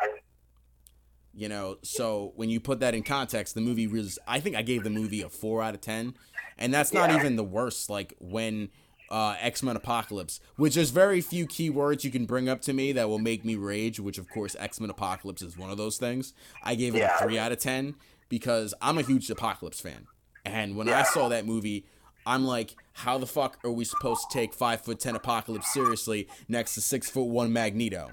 [1.35, 4.19] You know, so when you put that in context, the movie was.
[4.27, 6.15] I think I gave the movie a four out of ten,
[6.59, 7.17] and that's not yeah.
[7.17, 7.89] even the worst.
[7.89, 8.71] Like when
[9.11, 12.93] uh, X Men Apocalypse, which there's very few keywords you can bring up to me
[12.93, 13.99] that will make me rage.
[13.99, 16.35] Which of course, X Men Apocalypse is one of those things.
[16.63, 17.17] I gave it yeah.
[17.17, 17.95] a three out of ten
[18.29, 20.07] because I'm a huge Apocalypse fan,
[20.45, 21.01] and when yeah.
[21.01, 21.87] I saw that movie,
[22.27, 26.29] I'm like, how the fuck are we supposed to take five foot ten Apocalypse seriously
[26.47, 28.11] next to six foot one Magneto?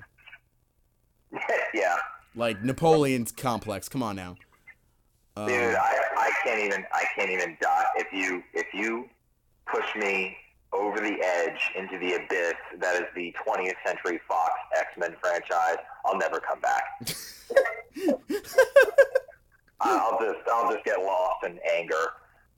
[1.73, 1.95] yeah.
[2.35, 3.89] Like Napoleon's complex.
[3.89, 4.35] Come on now.
[5.35, 7.85] Um, Dude, I, I can't even I can't even die.
[7.95, 9.09] If you if you
[9.65, 10.35] push me
[10.71, 15.77] over the edge into the abyss that is the 20th Century Fox X Men franchise,
[16.05, 16.83] I'll never come back.
[19.81, 22.11] I'll just I'll just get lost in anger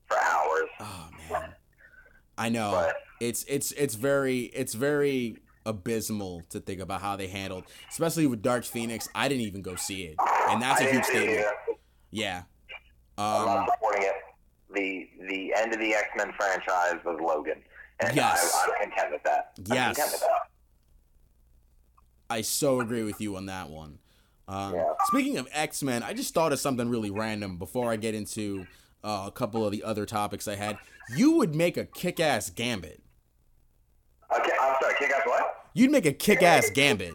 [0.06, 0.68] for hours.
[0.80, 1.54] Oh man,
[2.36, 7.26] I know but, it's it's it's very it's very abysmal to think about how they
[7.28, 9.08] handled, especially with Dark Phoenix.
[9.14, 10.16] I didn't even go see it,
[10.48, 11.46] and that's a huge statement.
[12.10, 12.42] Yeah.
[13.18, 14.14] Um, I'm not supporting it.
[14.74, 17.62] the the end of the X Men franchise was Logan,
[18.00, 18.52] and Yes.
[18.54, 19.52] I, I'm content with that.
[19.58, 19.96] I'm Yes.
[19.96, 20.48] content with that.
[22.30, 23.98] I so agree with you on that one.
[24.48, 24.84] Um, Yeah.
[25.04, 28.66] Speaking of X Men, I just thought of something really random before I get into
[29.04, 30.78] uh, a couple of the other topics I had.
[31.16, 33.02] You would make a kick ass Gambit.
[34.34, 34.94] Okay, I'm sorry.
[34.98, 35.51] Kick ass what?
[35.74, 37.14] You'd make a kick ass Gambit.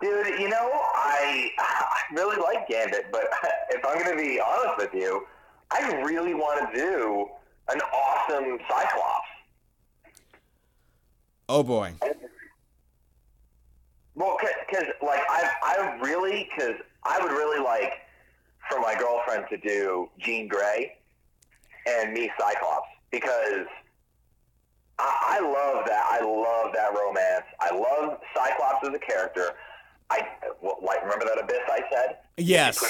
[0.00, 3.28] Dude, you know, I, I really like Gambit, but
[3.70, 5.26] if I'm going to be honest with you,
[5.70, 7.28] I really want to do
[7.68, 9.28] an awesome Cyclops.
[11.48, 11.94] Oh boy.
[14.14, 17.92] Well, because like I, I really, because I would really like
[18.70, 20.96] for my girlfriend to do Jean Grey
[21.86, 23.66] and me Cyclops because
[25.02, 26.04] I, I love that.
[26.08, 27.44] I love that romance.
[27.60, 29.50] I love Cyclops as a character.
[30.10, 30.20] I
[30.62, 32.18] like remember that abyss I said.
[32.36, 32.82] Yes.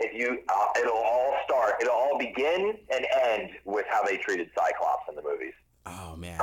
[0.00, 1.74] If you, uh, it'll all start.
[1.80, 5.54] It'll all begin and end with how they treated Cyclops in the movies.
[5.86, 6.38] Oh man.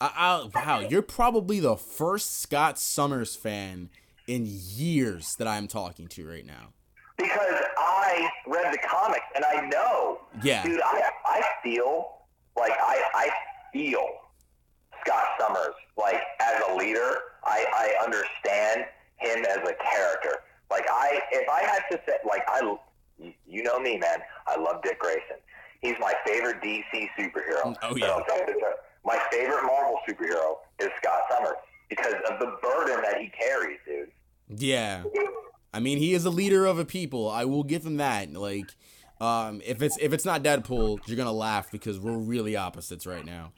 [0.00, 3.90] I, I, wow, you're probably the first Scott Summers fan
[4.26, 6.68] in years that I'm talking to right now.
[7.16, 10.62] Because I read the comics and I know, Yeah.
[10.64, 12.10] dude, I, I feel
[12.56, 13.28] like I, I
[13.72, 14.06] feel
[15.04, 17.16] Scott Summers like as a leader.
[17.44, 18.84] I, I understand
[19.16, 20.38] him as a character.
[20.70, 22.76] Like I, if I had to say, like I,
[23.46, 24.18] you know me, man.
[24.46, 25.38] I love Dick Grayson.
[25.80, 27.62] He's my favorite DC superhero.
[27.64, 28.06] Mm, oh, yeah.
[28.06, 28.56] I'll tell you this,
[29.04, 31.56] my favorite Marvel superhero is Scott Summers
[31.88, 34.10] because of the burden that he carries, dude.
[34.48, 35.04] Yeah.
[35.72, 37.28] I mean, he is a leader of a people.
[37.28, 38.32] I will give him that.
[38.32, 38.74] Like,
[39.20, 43.24] um, if it's if it's not Deadpool, you're gonna laugh because we're really opposites right
[43.24, 43.52] now.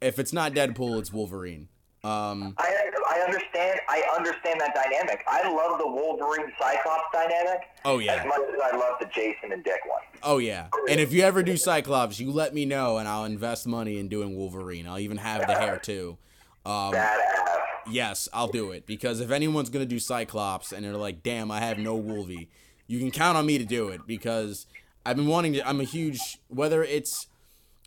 [0.00, 1.68] If it's not Deadpool, it's Wolverine.
[2.02, 2.74] Um, I,
[3.10, 3.80] I understand.
[3.88, 5.24] I understand that dynamic.
[5.26, 8.16] I love the Wolverine Cyclops dynamic oh yeah.
[8.16, 10.02] as much as I love the Jason and Dick one.
[10.22, 10.68] oh yeah.
[10.90, 14.08] And if you ever do Cyclops, you let me know, and I'll invest money in
[14.08, 14.86] doing Wolverine.
[14.86, 16.18] I'll even have the hair too.
[16.66, 17.44] Um, Badass.
[17.90, 21.60] Yes, I'll do it because if anyone's gonna do Cyclops and they're like, "Damn, I
[21.60, 22.48] have no Wolvie,"
[22.86, 24.66] you can count on me to do it because
[25.06, 25.68] I've been wanting to.
[25.68, 27.26] I'm a huge whether it's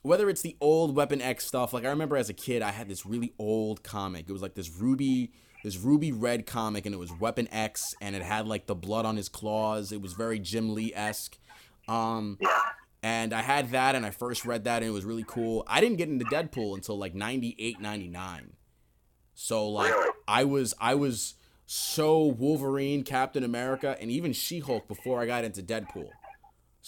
[0.03, 1.73] whether it's the old Weapon X stuff.
[1.73, 4.29] Like I remember as a kid, I had this really old comic.
[4.29, 5.31] It was like this ruby,
[5.63, 9.05] this ruby red comic, and it was Weapon X, and it had like the blood
[9.05, 9.91] on his claws.
[9.91, 11.37] It was very Jim Lee esque.
[11.87, 12.37] Um,
[13.01, 15.63] and I had that, and I first read that, and it was really cool.
[15.67, 18.53] I didn't get into Deadpool until like 98, 99.
[19.33, 19.93] So like
[20.27, 25.61] I was I was so Wolverine, Captain America, and even She-Hulk before I got into
[25.61, 26.09] Deadpool.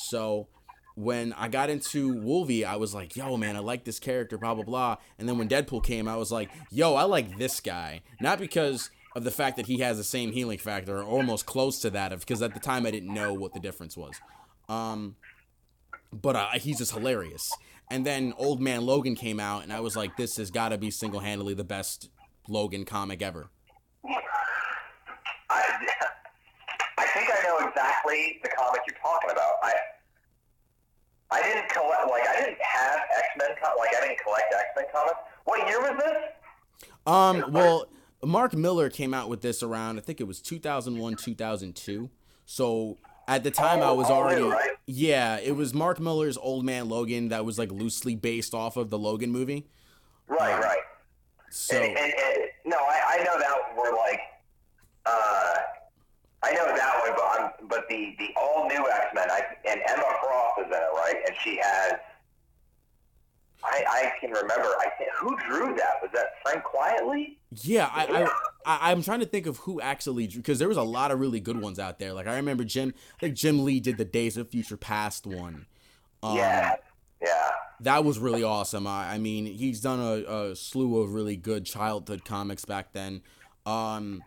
[0.08, 0.48] So
[0.96, 4.56] when I got into Wolvie, I was like, yo, man, I like this character, blah,
[4.56, 4.98] blah, blah.
[5.18, 8.02] And then when Deadpool came, I was like, yo, I like this guy.
[8.22, 11.80] Not because of the fact that he has the same healing factor or almost close
[11.82, 14.16] to that, because at the time I didn't know what the difference was.
[14.70, 15.16] Um,
[16.14, 17.52] but uh, he's just hilarious.
[17.92, 20.78] And then Old Man Logan came out, and I was like, this has got to
[20.78, 22.10] be single handedly the best
[22.48, 23.50] Logan comic ever.
[25.50, 25.64] I,
[26.98, 29.54] I think I know exactly the comic you're talking about.
[29.64, 29.74] I
[31.32, 34.86] I didn't collect like I didn't have X Men like I didn't collect X Men
[34.94, 35.18] comics.
[35.46, 36.88] What year was this?
[37.06, 37.86] Um, well,
[38.24, 42.10] Mark Millar came out with this around, I think it was 2001, 2002.
[42.46, 44.50] So at the time, I was Oh, already.
[44.86, 48.90] Yeah, it was Mark Millar's Old Man Logan that was like loosely based off of
[48.90, 49.68] the Logan movie.
[50.28, 50.80] Right, Um, right.
[51.52, 54.20] So, And, and, and no, I, I know that we're like,
[55.06, 55.54] uh,
[56.44, 59.28] I know that one, but I'm, but the the all new X Men,
[59.66, 61.16] and Emma Frost is in it, right?
[61.28, 61.94] And she has,
[63.64, 64.68] I I can remember.
[64.80, 67.38] I think who drew that was that Frank Quitely.
[67.64, 68.24] yeah, I, I,
[68.66, 71.20] I, I'm trying to think of who actually drew, because there was a lot of
[71.20, 72.14] really good ones out there.
[72.14, 75.66] Like, I remember Jim, I think Jim Lee did the Days of Future Past one.
[76.22, 76.76] Um, yeah,
[77.22, 77.50] yeah.
[77.82, 78.88] that was really awesome.
[78.88, 83.22] I, I mean, he's done a, a slew of really good childhood comics back then.
[83.66, 84.24] Um,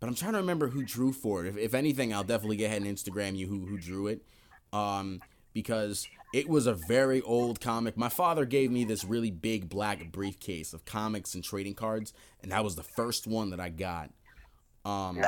[0.00, 1.48] but I'm trying to remember who drew for it.
[1.48, 4.22] If, if anything, I'll definitely get ahead and Instagram you who who drew it,
[4.72, 5.20] um,
[5.52, 7.96] because it was a very old comic.
[7.96, 12.52] My father gave me this really big black briefcase of comics and trading cards, and
[12.52, 14.10] that was the first one that I got.
[14.84, 15.22] Um,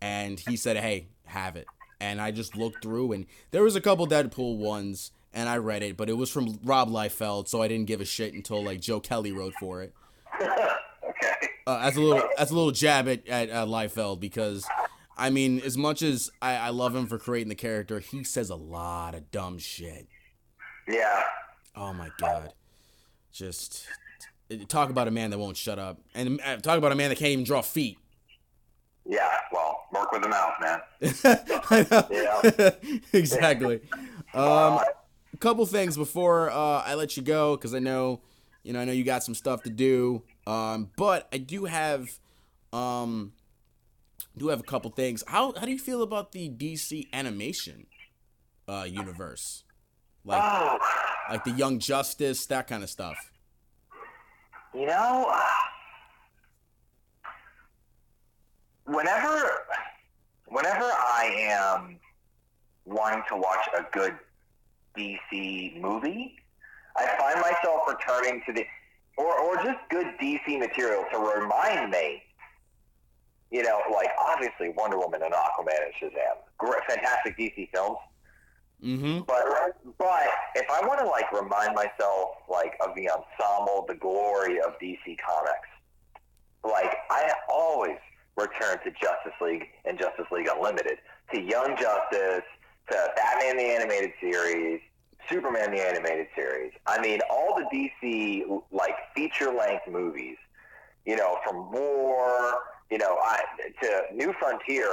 [0.00, 1.66] and he said, "Hey, have it."
[2.00, 5.82] And I just looked through, and there was a couple Deadpool ones, and I read
[5.82, 8.80] it, but it was from Rob Liefeld, so I didn't give a shit until like
[8.80, 9.94] Joe Kelly wrote for it.
[11.66, 14.66] Uh, that's a little that's a little jab at at uh, Liefeld because,
[15.16, 18.50] I mean, as much as I, I love him for creating the character, he says
[18.50, 20.06] a lot of dumb shit.
[20.86, 21.22] Yeah.
[21.74, 22.52] Oh my god,
[23.32, 23.86] just
[24.68, 27.18] talk about a man that won't shut up, and uh, talk about a man that
[27.18, 27.98] can't even draw feet.
[29.04, 29.30] Yeah.
[29.52, 30.80] Well, work with the mouth, man.
[33.12, 33.80] Exactly.
[34.34, 34.80] Um,
[35.32, 38.20] a couple things before uh, I let you go because I know,
[38.62, 40.22] you know, I know you got some stuff to do.
[40.46, 42.18] Um, but I do have,
[42.72, 43.32] um,
[44.36, 45.24] do have a couple things.
[45.26, 47.86] How how do you feel about the DC animation
[48.68, 49.64] uh, universe?
[50.24, 50.78] Like Oh,
[51.30, 53.16] like the Young Justice, that kind of stuff.
[54.74, 55.32] you know,
[58.84, 59.50] whenever,
[60.48, 61.98] whenever I am
[62.84, 64.16] wanting to watch a good
[64.96, 66.36] DC movie,
[66.96, 68.64] I find myself returning to the,
[69.16, 72.22] or, or just good DC material to remind me,
[73.50, 77.98] you know, like obviously Wonder Woman and Aquaman and Shazam, great, fantastic DC films.
[78.82, 79.20] Mm-hmm.
[79.26, 79.44] But
[79.98, 84.78] but if I want to like remind myself like of the ensemble, the glory of
[84.78, 85.68] DC Comics,
[86.62, 87.96] like I always
[88.36, 90.98] return to Justice League and Justice League Unlimited,
[91.32, 92.44] to Young Justice,
[92.90, 94.80] to Batman the Animated Series,
[95.28, 96.72] Superman the Animated Series.
[96.86, 100.36] I mean, all the DC like feature length movies,
[101.04, 102.54] you know, from War,
[102.90, 103.42] you know, I,
[103.82, 104.88] to New Frontier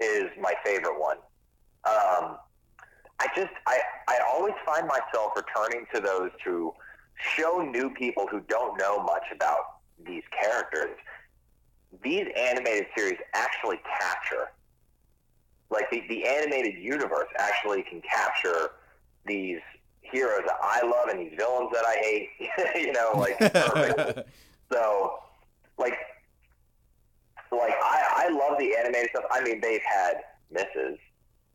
[0.00, 1.18] is my favorite one.
[1.84, 2.36] Um,
[3.18, 6.72] I just I, I always find myself returning to those to
[7.36, 10.96] show new people who don't know much about these characters.
[12.02, 14.48] These animated series actually capture
[15.72, 18.72] like the, the animated universe actually can capture
[19.26, 19.60] these
[20.00, 22.28] heroes that I love and these villains that I hate.
[22.86, 24.28] you know, like perfect.
[24.70, 25.18] So,
[25.78, 25.94] like,
[27.50, 29.24] like I, I love the animated stuff.
[29.30, 30.14] I mean, they've had
[30.50, 30.98] misses,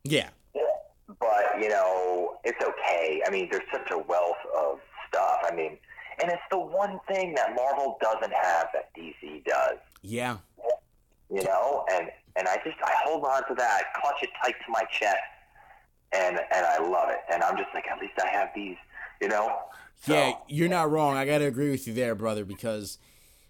[0.03, 0.29] yeah.
[1.19, 3.21] but you know, it's okay.
[3.25, 5.39] I mean, there's such a wealth of stuff.
[5.43, 5.77] I mean,
[6.21, 9.77] and it's the one thing that Marvel doesn't have that DC does.
[10.01, 10.37] Yeah.
[11.29, 14.71] You know, and and I just I hold on to that, clutch it tight to
[14.71, 15.17] my chest,
[16.13, 17.19] and and I love it.
[17.31, 18.77] And I'm just like, at least I have these.
[19.21, 19.57] You know.
[20.01, 21.17] So, Yeah, you're not wrong.
[21.17, 22.99] I gotta agree with you there, brother, because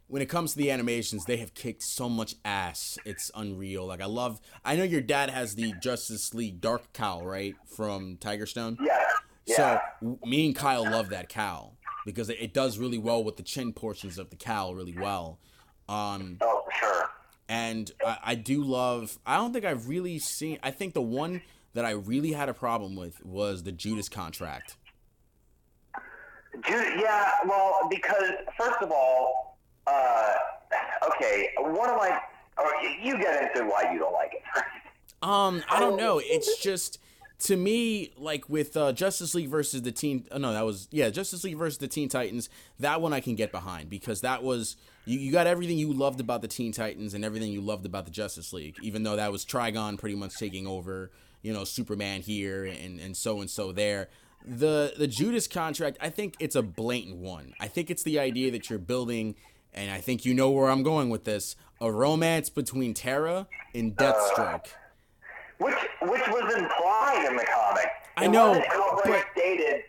[0.07, 2.97] when it comes to the animations, they have kicked so much ass.
[3.05, 3.85] It's unreal.
[3.85, 4.39] Like I love.
[4.63, 8.77] I know your dad has the Justice League Dark Cowl, right, from Tiger Stone.
[8.81, 8.97] Yeah.
[9.45, 9.79] Yeah.
[10.01, 13.43] So me and Kyle love that cowl because it, it does really well with the
[13.43, 15.39] chin portions of the cowl really well.
[15.89, 17.09] Um, oh, sure.
[17.47, 19.17] and I, I do love.
[19.25, 20.59] I don't think I've really seen.
[20.63, 21.41] I think the one
[21.77, 24.77] that I really had a problem with was the Judas contract.
[26.67, 30.33] Dude, yeah, well, because first of all, uh,
[31.07, 32.19] okay, one of my,
[32.57, 34.41] or you get into why you don't like it.
[35.23, 36.21] Um, I don't know.
[36.23, 36.99] It's just
[37.39, 40.27] to me like with uh, Justice League versus the Teen.
[40.31, 42.49] Oh, no, that was yeah, Justice League versus the Teen Titans.
[42.79, 45.17] That one I can get behind because that was you.
[45.17, 48.11] You got everything you loved about the Teen Titans and everything you loved about the
[48.11, 48.77] Justice League.
[48.83, 51.09] Even though that was Trigon pretty much taking over,
[51.47, 54.09] you know, Superman here and and so and so there.
[54.45, 57.53] The the Judas contract, I think it's a blatant one.
[57.57, 59.35] I think it's the idea that you're building,
[59.73, 61.55] and I think you know where I'm going with this.
[61.79, 64.65] A romance between Terra and Deathstroke.
[64.65, 67.87] Uh, which which was implied in the comic.
[68.17, 68.61] I know,
[69.05, 69.83] but- stated.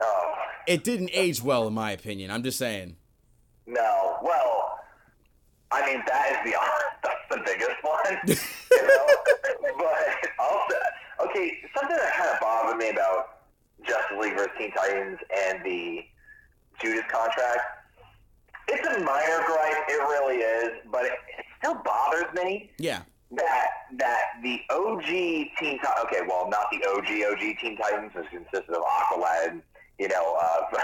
[0.00, 0.34] Oh
[0.68, 2.30] It didn't age well, in my opinion.
[2.30, 2.96] I'm just saying.
[3.66, 4.63] no, well,
[5.74, 6.56] I mean that is the
[7.02, 8.14] that's the biggest one.
[8.26, 9.06] you know?
[9.78, 10.76] but also,
[11.26, 13.40] okay, something that kind of bothered me about
[13.86, 16.04] Justice League versus Teen Titans and the
[16.80, 17.60] Judas contract.
[18.68, 23.02] It's a minor gripe, it really is, but it, it still bothers me Yeah.
[23.32, 23.66] that
[23.98, 28.70] that the OG Teen Titans, okay, well, not the OG OG Teen Titans, which consisted
[28.74, 29.60] of Aqualad,
[29.98, 30.78] you know, uh,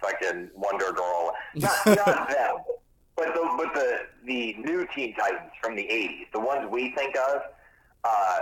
[0.00, 2.56] fucking Wonder Girl, not, not them,
[3.16, 7.16] but the but the the new Teen Titans from the '80s, the ones we think
[7.16, 7.40] of,
[8.04, 8.40] uh,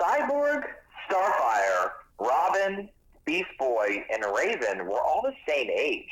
[0.00, 0.64] Cyborg,
[1.10, 2.88] Starfire, Robin,
[3.24, 6.10] Beast Boy, and Raven were all the same age.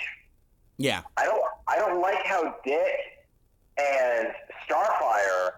[0.76, 1.02] Yeah.
[1.16, 2.90] I don't I don't like how Dick
[3.78, 4.28] and
[4.68, 5.52] Starfire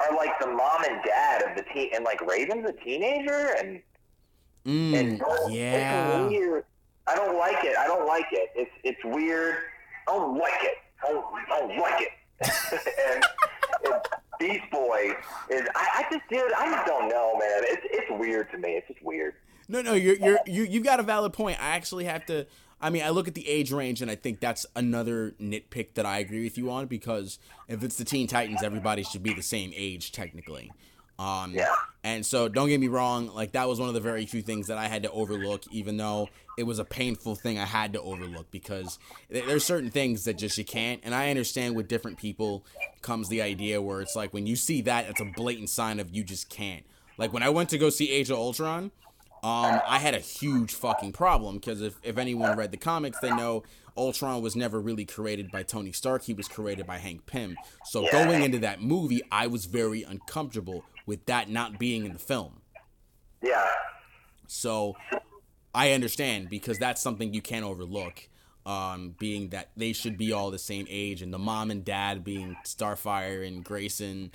[0.00, 3.80] are like the mom and dad of the teen and like Raven's a teenager and,
[4.66, 6.20] Mm, and yeah.
[6.20, 6.64] it's weird.
[7.06, 7.78] I don't like it.
[7.78, 8.50] I don't like it.
[8.54, 9.56] It's it's weird.
[10.06, 10.74] I don't like it.
[11.04, 12.08] I don't, I don't like it.
[13.14, 13.24] and,
[13.84, 14.02] and
[14.38, 15.12] Beast Boy
[15.50, 17.62] is I, I just dude, I just don't know, man.
[17.64, 18.70] It's it's weird to me.
[18.76, 19.34] It's just weird.
[19.68, 21.62] No, no, you're you're you you got a valid point.
[21.62, 22.46] I actually have to.
[22.82, 26.06] I mean, I look at the age range, and I think that's another nitpick that
[26.06, 27.38] I agree with you on because
[27.68, 30.72] if it's the Teen Titans, everybody should be the same age technically.
[31.18, 31.74] Um, Yeah.
[32.02, 33.28] And so, don't get me wrong.
[33.28, 35.96] Like that was one of the very few things that I had to overlook, even
[35.98, 38.98] though it was a painful thing I had to overlook because
[39.30, 41.00] th- there's certain things that just you can't.
[41.04, 42.64] And I understand with different people
[43.02, 46.14] comes the idea where it's like when you see that, it's a blatant sign of
[46.14, 46.84] you just can't.
[47.18, 48.90] Like when I went to go see Age of Ultron,
[49.42, 53.30] Um, I had a huge fucking problem because if, if anyone read the comics, they
[53.30, 53.62] know
[53.96, 56.24] Ultron was never really created by Tony Stark.
[56.24, 57.56] He was created by Hank Pym.
[57.86, 62.20] So going into that movie, I was very uncomfortable with that not being in the
[62.20, 62.60] film.
[63.42, 63.66] Yeah.
[64.46, 64.94] So
[65.74, 68.28] I understand because that's something you can't overlook.
[68.64, 72.22] Um, being that they should be all the same age, and the mom and dad
[72.22, 74.30] being Starfire and Grayson.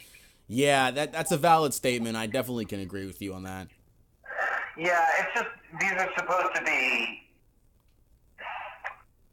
[0.47, 2.17] Yeah, that that's a valid statement.
[2.17, 3.69] I definitely can agree with you on that.
[4.78, 5.47] Yeah, it's just
[5.80, 7.21] these are supposed to be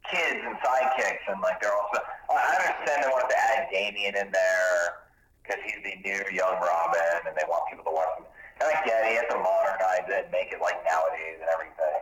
[0.09, 2.01] kids and sidekicks, and like they're also.
[2.29, 5.02] I understand they wanted to add Damian in there
[5.43, 8.25] because he's the new young Robin, and they want people to watch him.
[8.63, 11.49] And I get it, you have to modernize it, and make it like nowadays and
[11.51, 11.99] everything.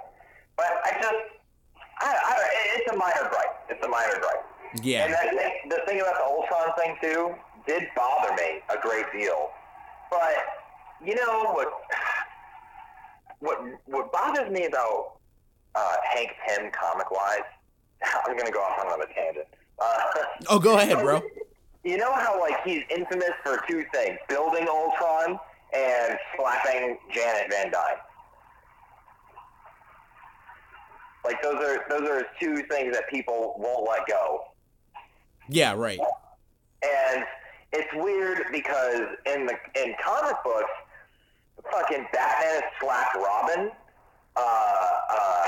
[0.55, 1.21] But I just,
[1.99, 3.55] I, I don't, it's a minor gripe.
[3.69, 4.45] It's a minor gripe.
[4.73, 7.33] And Yeah, that thing, the thing about the Ultron thing too
[7.65, 9.49] did bother me a great deal.
[10.09, 10.37] But
[11.03, 11.67] you know what?
[13.39, 15.17] What what bothers me about
[15.73, 17.39] uh, Hank Pym comic wise?
[18.27, 19.47] I'm gonna go off on another tangent.
[19.81, 19.97] Uh,
[20.49, 21.21] Oh, go ahead, bro.
[21.83, 25.39] You know how like he's infamous for two things: building Ultron
[25.73, 27.97] and slapping Janet Van Dyne.
[31.23, 34.41] Like those are those are two things that people won't let go.
[35.49, 35.99] Yeah, right.
[36.83, 37.23] And
[37.73, 40.69] it's weird because in the in comic books,
[41.71, 43.71] fucking Batman has slapped Robin.
[44.35, 45.47] Uh, uh,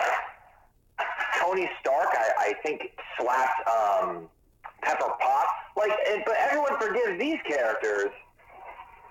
[1.40, 4.30] Tony Stark, I, I think, slapped um,
[4.82, 5.63] Pepper Potts.
[5.76, 8.12] Like, and, but everyone forgives these characters.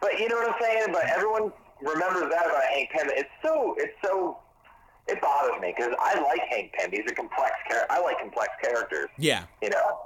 [0.01, 0.87] But you know what I'm saying?
[0.93, 3.09] But everyone remembers that about Hank Pym.
[3.11, 4.39] It's so it's so
[5.09, 6.91] it bothers me because I like Hank Pym.
[6.91, 7.93] He's a complex character.
[7.93, 9.09] I like complex characters.
[9.19, 9.99] Yeah, You know.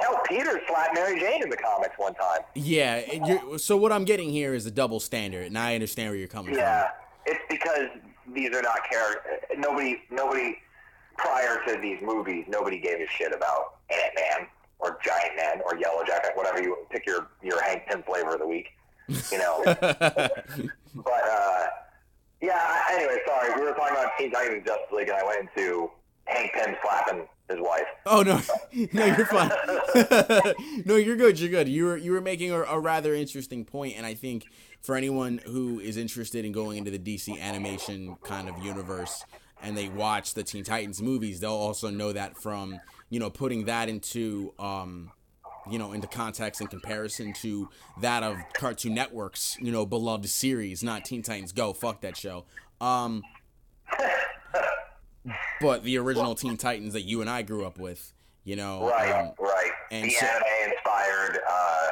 [0.00, 2.40] Hell, Peter slapped Mary Jane in the comics one time.
[2.54, 3.02] yeah.
[3.26, 6.28] you're- so what I'm getting here is a double standard, and I understand where you're
[6.28, 6.60] coming from.
[6.62, 6.88] Yeah,
[7.26, 7.88] it's because
[8.32, 9.40] these are not characters.
[9.58, 10.56] Nobody, nobody
[11.18, 14.46] prior to these movies, nobody gave a shit about Ant Man
[14.78, 18.40] or Giant Man or Yellow Jacket, whatever you pick your your Hank Pym flavor of
[18.40, 18.68] the week.
[19.30, 21.66] You know, but uh,
[22.40, 22.82] yeah.
[22.92, 25.90] Anyway, sorry, we were talking about Teen Titans Justice League, and I went into
[26.26, 27.86] Hank Pym slapping his wife.
[28.06, 28.40] oh no,
[28.92, 29.50] no, you're fine.
[30.84, 31.38] no, you're good.
[31.38, 31.68] You're good.
[31.68, 34.46] You were you were making a, a rather interesting point, and I think
[34.80, 39.24] for anyone who is interested in going into the DC animation kind of universe
[39.62, 42.80] and they watch the Teen Titans movies, they'll also know that from
[43.12, 45.12] you know putting that into um
[45.70, 47.68] you know into context and comparison to
[48.00, 51.74] that of Cartoon Network's you know beloved series, not Teen Titans Go.
[51.74, 52.46] Fuck that show.
[52.80, 53.22] Um,
[55.60, 58.12] but the original Teen Titans that you and I grew up with,
[58.44, 58.88] you know.
[58.88, 59.70] Right, um, right.
[59.90, 61.86] and the so- anime inspired uh,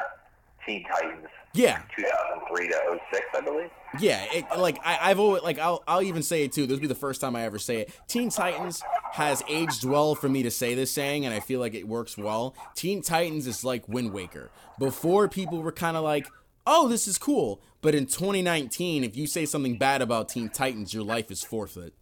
[0.66, 3.70] Teen Titans, yeah, 2003 to 06, I believe.
[4.00, 4.24] yeah.
[4.32, 6.66] It, like I, I've always like I'll I'll even say it too.
[6.66, 7.92] This will be the first time I ever say it.
[8.08, 11.74] Teen Titans has aged well for me to say this saying, and I feel like
[11.74, 12.54] it works well.
[12.74, 14.50] Teen Titans is like Wind Waker.
[14.78, 16.26] Before people were kind of like,
[16.66, 20.94] oh, this is cool, but in 2019, if you say something bad about Teen Titans,
[20.94, 21.94] your life is forfeit.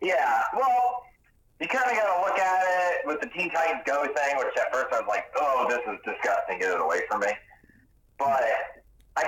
[0.00, 1.02] Yeah, well,
[1.60, 4.56] you kind of got to look at it with the Teen Titans Go thing, which
[4.58, 7.28] at first I was like, oh, this is disgusting, get it away from me.
[8.18, 8.42] But
[9.16, 9.22] I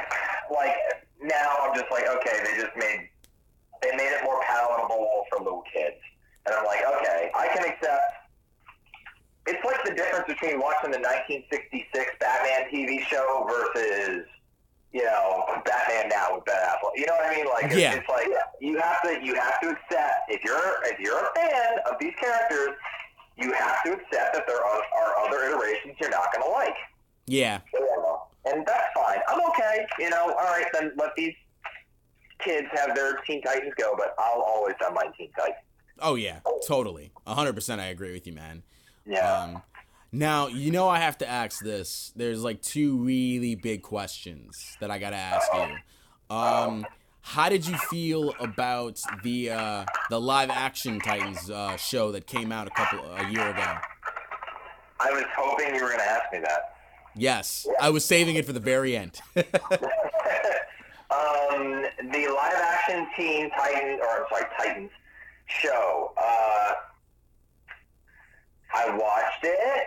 [0.53, 0.76] like
[1.22, 3.09] now I'm just like, okay, they just made
[3.82, 5.97] they made it more palatable for little kids,
[6.47, 8.03] and I'm like, okay, I can accept.
[9.47, 11.87] It's like the difference between watching the 1966
[12.19, 14.27] Batman TV show versus
[14.93, 16.93] you know, Batman now with Ben Affleck.
[16.97, 17.47] You know what I mean?
[17.47, 17.95] Like, it's, Yeah.
[17.95, 18.29] it's like
[18.61, 22.15] you have to you have to accept if you're if you're a fan of these
[22.19, 22.71] characters,
[23.37, 26.75] you have to accept that there are, are other iterations you're not going to like,
[27.27, 27.61] Yeah,
[28.47, 29.19] and that's fine.
[29.29, 29.87] I'm okay.
[29.99, 31.35] You know, all right, then let these
[32.39, 35.57] kids have their Teen Titans go, but I'll always have my Teen Titans.
[36.01, 37.13] Oh yeah, totally.
[37.27, 38.63] 100% I agree with you, man.
[39.05, 39.43] Yeah.
[39.43, 39.63] Um
[40.13, 42.13] now, you know I have to ask this.
[42.17, 46.37] There's like two really big questions that I got to ask you.
[46.37, 46.87] Um
[47.23, 52.53] how did you feel about the uh the live action Titans uh show that came
[52.53, 53.79] out a couple a year ago?
[54.99, 56.77] I was hoping you were going to ask me that.
[57.15, 59.21] Yes, I was saving it for the very end.
[59.37, 59.45] um,
[61.11, 64.91] the live action Teen Titan, or I'm sorry, Titans
[65.47, 66.13] show.
[66.17, 66.73] Uh,
[68.75, 69.87] I watched it.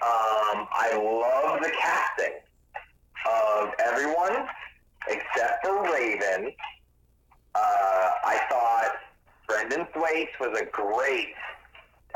[0.00, 2.34] Um, I love the casting
[3.28, 4.46] of everyone
[5.08, 6.52] except for Raven.
[7.54, 8.92] Uh, I thought
[9.48, 11.34] Brenton Thwaites was a great.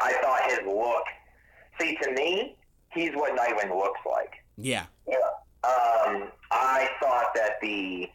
[0.01, 1.05] I thought his look.
[1.81, 2.57] See, to me,
[2.93, 4.35] he's what Nightwing looks like.
[4.57, 4.85] yeah.
[5.09, 5.17] Yeah.
[5.65, 8.09] Um, I thought that the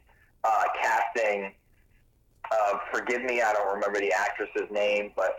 [0.43, 1.53] uh, casting
[2.51, 5.37] Uh, forgive me, I don't remember the actress's name, but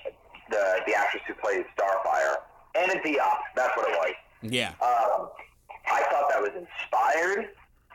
[0.51, 2.37] the the actress who plays Starfire,
[2.75, 3.39] Anna Diop.
[3.55, 4.13] That's what it was.
[4.43, 4.71] Yeah.
[4.81, 5.31] Um,
[5.91, 7.49] I thought that was inspired.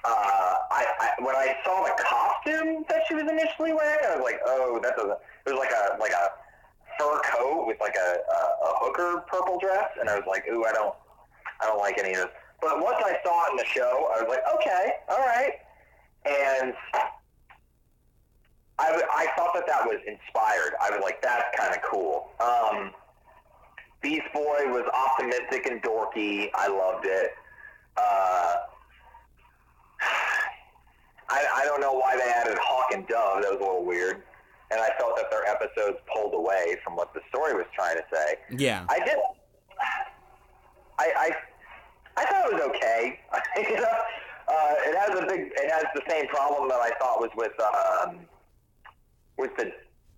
[0.05, 4.23] Uh, I, I when I saw the costume that she was initially wearing, I was
[4.23, 5.17] like, oh, that doesn't.
[5.45, 6.29] It was like a like a
[6.99, 10.65] fur coat with like a, a, a hooker purple dress, and I was like, ooh,
[10.65, 10.93] I don't,
[11.61, 12.27] I don't like any of this.
[12.61, 15.53] But once I saw it in the show, I was like, okay, all right,
[16.25, 16.73] and
[18.83, 20.73] I, w- I thought that that was inspired.
[20.81, 22.31] I was like, that's kind of cool.
[22.41, 22.91] Um,
[24.01, 26.49] Beast Boy was optimistic and dorky.
[26.53, 27.31] I loved it.
[27.95, 28.55] Uh,
[31.29, 33.41] I, I don't know why they added Hawk and Dove.
[33.43, 34.23] That was a little weird.
[34.71, 38.03] And I felt that their episodes pulled away from what the story was trying to
[38.13, 38.35] say.
[38.51, 38.85] Yeah.
[38.89, 39.17] I did.
[40.99, 41.31] I I,
[42.17, 43.19] I thought it was okay.
[43.69, 43.97] you know,
[44.47, 45.51] uh, it has a big.
[45.55, 48.19] It has the same problem that I thought was with um,
[49.37, 49.71] with the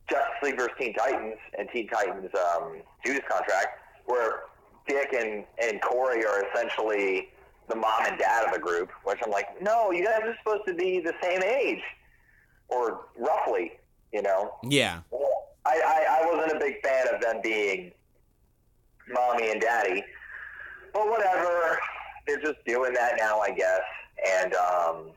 [0.10, 4.44] Justice League versus Teen Titans and Teen Titans um, Judas contract, where
[4.88, 7.30] Dick and and Kory are essentially
[7.68, 8.92] the mom and dad of the group.
[9.04, 11.82] Which I'm like, no, you guys are supposed to be the same age,
[12.70, 13.74] or roughly.
[14.14, 14.54] You know.
[14.64, 15.02] Yeah.
[15.66, 17.92] I, I, I wasn't a big fan of them being
[19.10, 20.04] mommy and daddy,
[20.94, 21.80] but whatever.
[22.28, 23.82] They're just doing that now, I guess.
[24.40, 25.12] And um,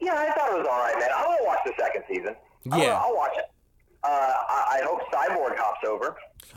[0.00, 1.08] yeah, I thought it was all right, man.
[1.16, 2.36] I'm gonna watch the second season.
[2.70, 3.00] I'll- Yeah.
[3.02, 3.44] I'll, watch it.
[4.04, 6.16] Uh, I, I hope Cyborg hops over.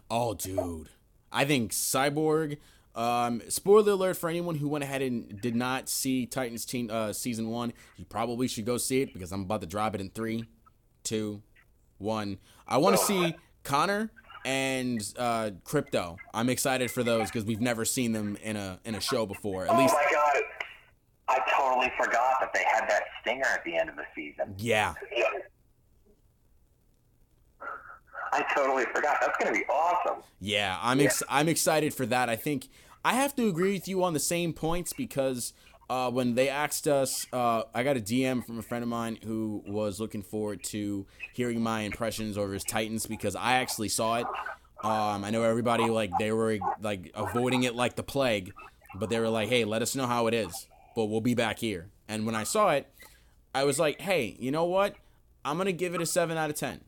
[0.10, 0.90] Oh, dude.
[1.32, 2.58] I think Cyborg.
[2.96, 7.14] Um, spoiler alert for anyone who went ahead and did not see Titans teen, uh,
[7.14, 7.72] season one.
[7.98, 10.46] You probably should go see it because I'm about to drop it in three,
[11.04, 11.42] two,
[11.98, 12.40] one.
[12.68, 14.12] I want to see Conner
[14.44, 16.18] and uh, Krypto.
[16.34, 19.66] I'm excited for those because we've never seen them in a in a show before.
[19.66, 19.96] At oh least,
[21.30, 24.56] I totally forgot that they had that stinger at the end of the season.
[24.58, 24.96] yeah,
[28.32, 29.18] I totally forgot.
[29.22, 30.24] That's gonna be awesome.
[30.40, 32.30] Yeah, I'm ex- I'm excited for that.
[32.30, 32.68] I think
[33.04, 35.54] I have to agree with you on the same points because
[35.90, 39.18] uh, when they asked us, uh, I got a DM from a friend of mine
[39.24, 44.18] who was looking forward to hearing my impressions over his Titans because I actually saw
[44.18, 44.28] it.
[44.84, 48.54] Um, I know everybody like they were like avoiding it like the plague,
[48.96, 50.68] but they were like, "Hey, let us know how it is."
[51.00, 51.88] But we'll be back here.
[52.10, 52.86] And when I saw it,
[53.56, 54.98] I was like, "Hey, you know what?
[55.46, 56.82] I'm gonna give it a seven out of ten.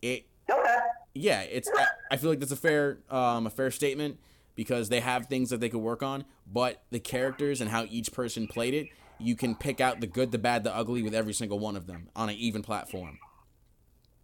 [0.00, 0.76] It Okay.
[1.14, 1.68] yeah, it's.
[1.76, 4.20] I, I feel like that's a fair, um, a fair statement
[4.54, 8.12] because they have things that they could work on, but the characters and how each
[8.12, 8.86] person played it,
[9.18, 11.88] you can pick out the good, the bad, the ugly with every single one of
[11.88, 13.18] them on an even platform.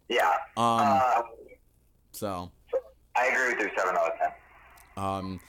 [0.07, 0.29] Yeah.
[0.55, 1.21] Um, uh,
[2.13, 2.49] so,
[3.13, 3.71] I agree with you.
[3.77, 5.03] Seven out of ten.
[5.03, 5.39] um,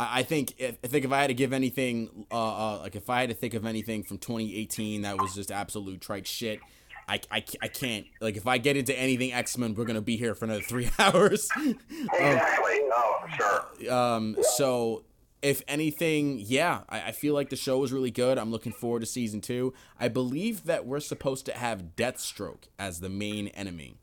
[0.00, 2.96] I, I think if, I think if I had to give anything, uh, uh, like
[2.96, 6.60] if I had to think of anything from 2018 that was just absolute trite shit.
[7.06, 10.16] I, I, I can't like if I get into anything X Men, we're gonna be
[10.16, 11.48] here for another three hours.
[11.56, 12.80] Exactly.
[12.92, 13.92] oh, sure.
[13.92, 15.02] Um, so
[15.42, 18.38] if anything, yeah, I, I feel like the show was really good.
[18.38, 19.74] I'm looking forward to season two.
[19.98, 23.96] I believe that we're supposed to have Deathstroke as the main enemy.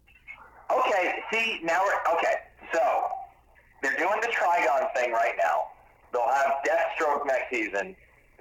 [0.70, 2.34] Okay, see, now we're, okay,
[2.74, 3.08] so,
[3.82, 5.68] they're doing the Trigon thing right now.
[6.18, 7.96] They'll have Deathstroke next season.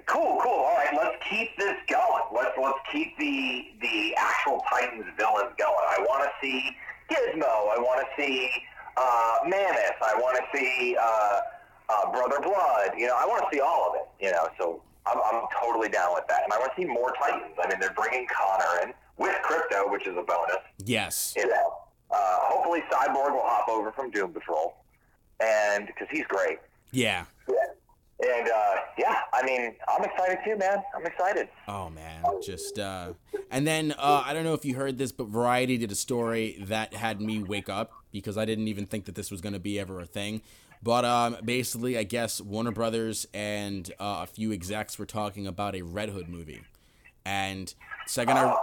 [0.07, 2.23] Cool, cool, alright, let's keep this going.
[2.33, 5.85] Let's, let's keep the, the actual Titans villains going.
[5.89, 6.71] I want to see
[7.11, 8.49] Gizmo, I want to see,
[8.95, 11.39] uh, Mammoth, I want to see, uh,
[11.89, 14.81] uh, Brother Blood, you know, I want to see all of it, you know, so
[15.05, 16.43] I'm, I'm totally down with that.
[16.45, 17.53] And I want to see more Titans.
[17.61, 20.63] I mean, they're bringing Conner in with Krypto, which is a bonus.
[20.85, 21.33] Yes.
[21.35, 21.77] You know,
[22.11, 24.75] uh, hopefully Cyborg will hop over from Doom Patrol,
[25.41, 26.59] and because he's great.
[26.91, 27.25] Yeah.
[28.19, 30.81] And uh, yeah, I mean, I'm excited too, man.
[30.95, 31.49] I'm excited.
[31.67, 33.13] Oh man, just uh
[33.51, 36.57] and then uh I don't know if you heard this, but Variety did a story
[36.61, 39.79] that had me wake up because I didn't even think that this was gonna be
[39.79, 40.41] ever a thing.
[40.81, 45.75] But um basically I guess Warner Brothers and uh, a few execs were talking about
[45.75, 46.61] a Red Hood movie.
[47.23, 47.71] And
[48.07, 48.55] second I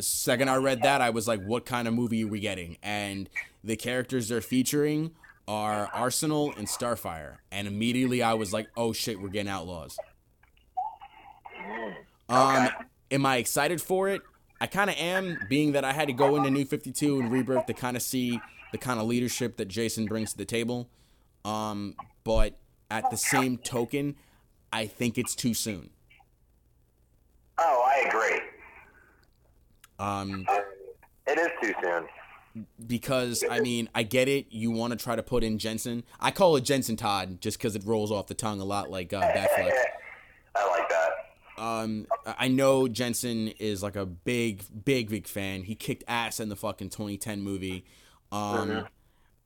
[0.00, 2.76] second I read that I was like, what kind of movie are we getting?
[2.82, 3.30] And
[3.64, 5.12] the characters they're featuring
[5.48, 7.38] are Arsenal and Starfire.
[7.50, 9.96] And immediately I was like, oh shit, we're getting outlaws.
[12.28, 12.68] Um,
[13.10, 14.22] am I excited for it?
[14.60, 17.66] I kind of am, being that I had to go into New 52 and Rebirth
[17.66, 18.40] to kind of see
[18.70, 20.88] the kind of leadership that Jason brings to the table.
[21.44, 22.58] Um, but
[22.90, 24.16] at the same token,
[24.72, 25.90] I think it's too soon.
[27.58, 28.40] Oh, I agree.
[29.98, 30.46] Um,
[31.26, 32.06] It is too soon.
[32.86, 34.46] Because I mean, I get it.
[34.50, 36.04] You want to try to put in Jensen.
[36.20, 39.12] I call it Jensen Todd just because it rolls off the tongue a lot like
[39.12, 39.72] uh, Batfleck.
[40.56, 41.62] I like that.
[41.62, 45.62] um, I know Jensen is like a big, big, big fan.
[45.62, 47.84] He kicked ass in the fucking 2010 movie.
[48.30, 48.88] Um, Mhm.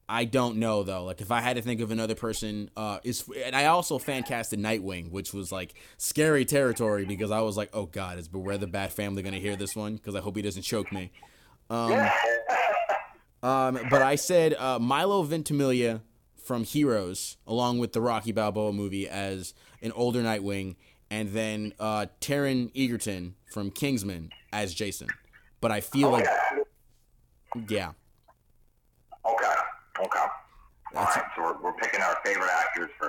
[0.09, 1.02] I don't know though.
[1.02, 4.22] Like if I had to think of another person, uh, is and I also fan
[4.22, 8.57] casted Nightwing, which was like scary territory because I was like, oh god, is Beware
[8.57, 9.96] the Bat Family gonna hear this one?
[9.96, 11.11] Because I hope he doesn't choke me.
[11.70, 11.90] Um,
[13.47, 16.01] um, but I said uh, Milo Ventimiglia
[16.36, 20.76] from Heroes, along with the Rocky Balboa movie as an older Nightwing,
[21.11, 25.09] and then uh, Taron Egerton from Kingsman as Jason.
[25.61, 26.26] But I feel like,
[27.68, 27.92] yeah,
[29.24, 29.55] Okay.
[30.05, 30.18] Okay.
[30.94, 31.24] All right.
[31.34, 33.09] So we're, we're picking our favorite actors for.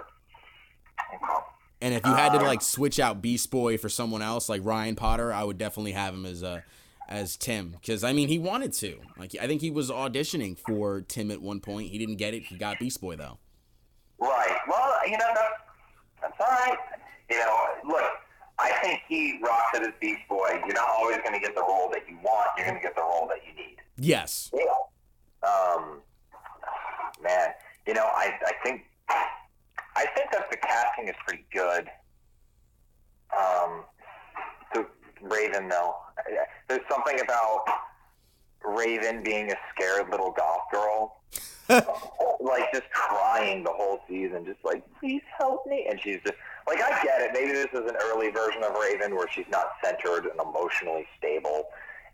[1.15, 1.45] Okay.
[1.81, 4.61] And if you had to Um, like switch out Beast Boy for someone else, like
[4.65, 6.61] Ryan Potter, I would definitely have him as uh,
[7.07, 8.99] as Tim because I mean he wanted to.
[9.17, 11.89] Like I think he was auditioning for Tim at one point.
[11.89, 12.43] He didn't get it.
[12.43, 13.37] He got Beast Boy though.
[14.19, 14.57] Right.
[14.67, 15.61] Well, you know that's
[16.21, 16.77] that's all right.
[17.29, 18.11] You know, look,
[18.59, 20.61] I think he rocks it as Beast Boy.
[20.65, 22.49] You're not always going to get the role that you want.
[22.57, 23.77] You're going to get the role that you need.
[23.97, 24.49] Yes.
[24.53, 25.47] Yeah.
[25.47, 26.01] Um,
[27.21, 27.49] man,
[27.85, 31.89] you know, I I think I think that the casting is pretty good.
[33.37, 33.83] Um,
[35.21, 35.95] Raven though,
[36.67, 37.65] there's something about
[38.63, 41.21] Raven being a scared little goth girl,
[42.39, 46.37] like just crying the whole season, just like please help me, and she's just
[46.67, 47.31] like I get it.
[47.33, 51.63] Maybe this is an early version of Raven where she's not centered and emotionally stable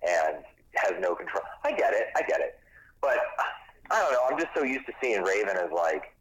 [0.07, 0.43] and
[0.75, 1.43] has no control.
[1.63, 2.07] I get it.
[2.15, 2.59] I get it.
[3.01, 3.17] But
[3.91, 4.19] I don't know.
[4.29, 6.15] I'm just so used to seeing Raven as like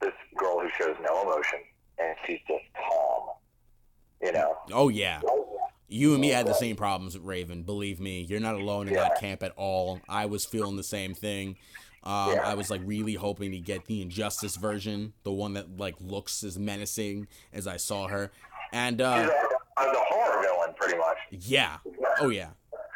[0.00, 1.60] this girl who shows no emotion
[1.98, 3.28] and she's just calm.
[4.22, 4.56] You know.
[4.72, 5.20] Oh yeah.
[5.92, 7.62] You and me had the same problems with Raven.
[7.62, 10.00] Believe me, you're not alone in that camp at all.
[10.08, 11.56] I was feeling the same thing.
[12.04, 12.42] Um, Yeah.
[12.44, 16.42] I was like really hoping to get the Injustice version, the one that like looks
[16.42, 18.32] as menacing as I saw her.
[18.72, 19.28] And uh,
[19.76, 21.16] a, a horror villain, pretty much.
[21.30, 21.76] yeah,
[22.20, 22.50] oh yeah.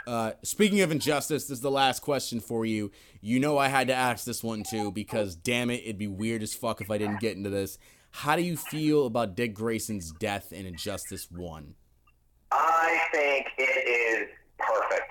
[0.07, 2.93] Uh, speaking of Injustice, this is the last question for you.
[3.21, 6.43] You know I had to ask this one too because damn it, it'd be weird
[6.43, 7.77] as fuck if I didn't get into this.
[8.11, 11.75] How do you feel about Dick Grayson's death in Injustice One?
[12.53, 14.29] I think it is
[14.59, 15.11] perfect.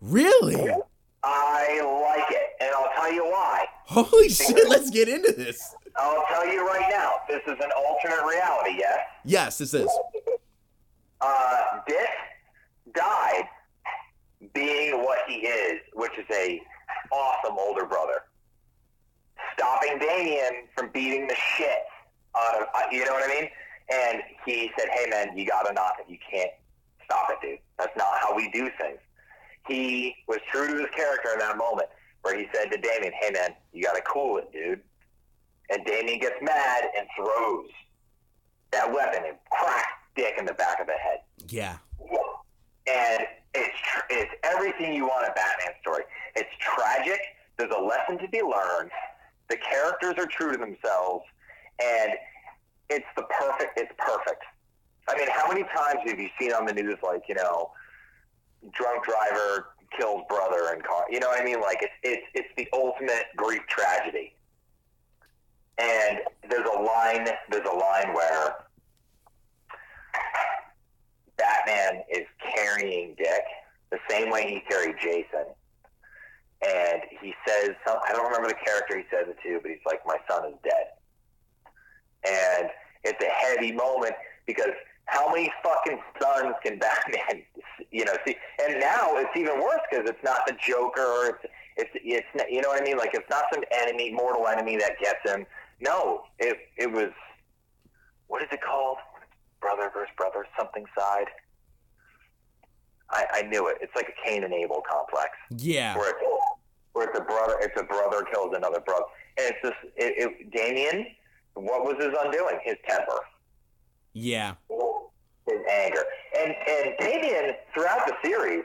[0.00, 0.56] Really?
[1.22, 3.64] I like it, and I'll tell you why.
[3.86, 5.74] Holy shit, let's get into this.
[5.96, 7.12] I'll tell you right now.
[7.28, 8.98] This is an alternate reality, yes?
[9.24, 9.88] Yes, this is.
[11.20, 12.08] Uh, Dick
[12.94, 13.44] died
[14.52, 16.60] being what he is, which is a
[17.10, 18.22] awesome older brother.
[19.56, 21.84] Stopping Damian from beating the shit
[22.36, 23.48] out of, uh, you know what I mean?
[23.92, 26.10] And he said, hey man, you gotta knock it.
[26.10, 26.50] You can't
[27.04, 27.58] stop it, dude.
[27.78, 28.98] That's not how we do things.
[29.68, 31.88] He was true to his character in that moment
[32.22, 34.80] where he said to Damian, hey man, you gotta cool it, dude.
[35.70, 37.68] And Damian gets mad and throws
[38.72, 41.18] that weapon and cracks Dick in the back of the head
[41.48, 41.76] Yeah.
[42.86, 46.04] and it's tr- it's everything you want a Batman story.
[46.36, 47.20] It's tragic.
[47.56, 48.90] There's a lesson to be learned.
[49.48, 51.24] The characters are true to themselves,
[51.82, 52.12] and
[52.90, 53.78] it's the perfect.
[53.78, 54.42] It's perfect.
[55.08, 57.70] I mean, how many times have you seen on the news, like you know,
[58.72, 61.04] drunk driver kills brother and car?
[61.10, 61.60] You know what I mean?
[61.60, 64.34] Like it's it's it's the ultimate grief tragedy.
[65.76, 67.28] And there's a line.
[67.50, 68.54] There's a line where
[71.36, 73.42] Batman is carrying Dick
[73.90, 75.46] the same way he carried Jason.
[76.64, 80.00] And he says, I don't remember the character he says it to, but he's like,
[80.06, 80.86] my son is dead.
[82.26, 82.68] And
[83.04, 84.14] it's a heavy moment
[84.46, 84.72] because
[85.06, 87.42] how many fucking sons can Batman,
[87.90, 88.36] you know, see?
[88.62, 91.28] And now it's even worse because it's not the Joker.
[91.28, 92.96] It's, it's, it's, you know what I mean?
[92.96, 95.44] Like, it's not some enemy, mortal enemy that gets him.
[95.80, 97.10] No, it, it was,
[98.28, 98.98] what is it called?
[99.60, 101.26] Brother versus brother, something side.
[103.10, 103.78] I, I knew it.
[103.80, 105.96] It's like a Cain and Abel complex Yeah.
[105.96, 106.18] where it's,
[106.92, 109.04] where it's a brother, it's a brother kills another brother,
[109.36, 111.06] and it's just it, it, Damian.
[111.54, 112.58] What was his undoing?
[112.62, 113.18] His temper,
[114.12, 114.54] Yeah.
[115.46, 116.04] his anger,
[116.38, 118.64] and and Damian throughout the series,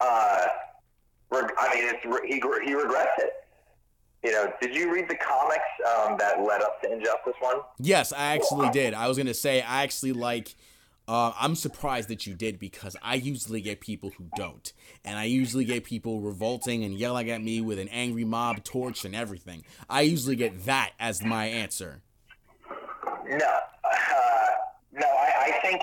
[0.00, 0.46] uh,
[1.30, 2.34] reg- I mean, it's re- he
[2.66, 3.32] he regrets it.
[4.22, 5.62] You know, did you read the comics
[5.98, 7.56] um, that led up to Injustice One?
[7.78, 8.94] Yes, I actually did.
[8.94, 10.54] I was gonna say I actually like.
[11.08, 14.72] Uh, I'm surprised that you did because I usually get people who don't,
[15.04, 19.04] and I usually get people revolting and yelling at me with an angry mob torch
[19.04, 19.64] and everything.
[19.90, 22.02] I usually get that as my answer.
[23.28, 24.46] No, uh,
[24.92, 25.06] no.
[25.06, 25.82] I, I think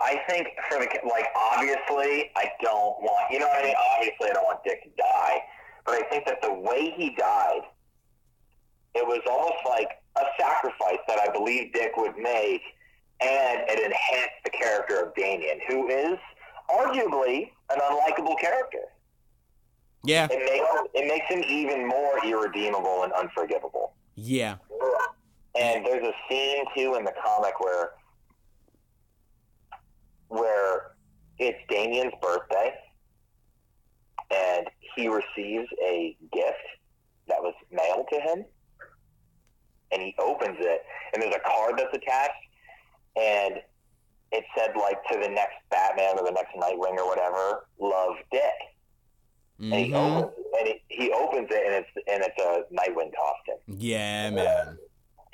[0.00, 3.74] I think for the like obviously I don't want you know what I mean.
[3.96, 5.38] Obviously I don't want Dick to die,
[5.86, 7.62] but I think that the way he died,
[8.94, 12.62] it was almost like a sacrifice that I believe Dick would make,
[13.20, 13.92] and it
[14.62, 16.18] character of Damian, who is
[16.70, 18.78] arguably an unlikable character.
[20.04, 20.28] Yeah.
[20.30, 23.94] It makes it makes him even more irredeemable and unforgivable.
[24.14, 24.56] Yeah.
[25.58, 27.90] And there's a scene too in the comic where
[30.28, 30.92] where
[31.38, 32.74] it's Damian's birthday
[34.30, 36.56] and he receives a gift
[37.28, 38.44] that was mailed to him
[39.92, 40.82] and he opens it
[41.12, 42.32] and there's a card that's attached
[43.16, 43.60] and
[44.32, 48.42] it said like to the next Batman or the next Nightwing or whatever, love Dick.
[49.60, 50.22] And he Mhm.
[50.22, 53.58] opens and he, he opens it and it's and it's a Nightwing costume.
[53.78, 54.78] Yeah, man.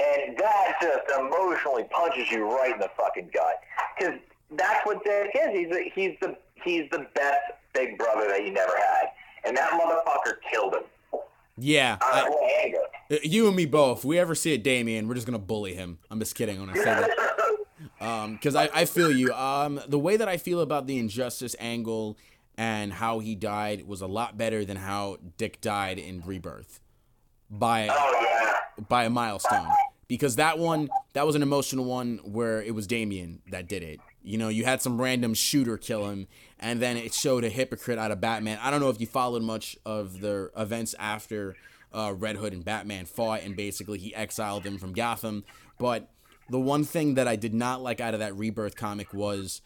[0.01, 3.55] And that just emotionally punches you right in the fucking gut.
[3.99, 4.15] Because
[4.53, 5.59] that's what Dick is.
[5.59, 7.41] He's the, he's the he's the best
[7.73, 9.07] big brother that you never had.
[9.45, 10.83] And that motherfucker killed him.
[11.57, 11.97] Yeah.
[12.03, 12.23] I.
[13.11, 13.99] Uh, You and me both.
[14.01, 15.99] If we ever see a Damian, we're just gonna bully him.
[16.11, 17.11] I'm just kidding when I say that.
[18.01, 19.33] Um, because I, I feel you.
[19.33, 22.17] Um, the way that I feel about the injustice angle
[22.57, 26.81] and how he died was a lot better than how Dick died in Rebirth
[27.51, 28.29] by oh
[28.77, 28.85] yeah.
[28.89, 29.69] by a milestone.
[30.09, 34.01] Because that one, that was an emotional one where it was Damian that did it.
[34.23, 36.29] You know, you had some random shooter kill him,
[36.59, 38.59] and then it showed a hypocrite out of Batman.
[38.63, 41.57] I don't know if you followed much of the events after
[41.93, 45.45] uh, Red Hood and Batman fought, and basically he exiled them from Gotham.
[45.79, 46.09] But
[46.51, 49.61] the one thing that I did not like out of that Rebirth comic was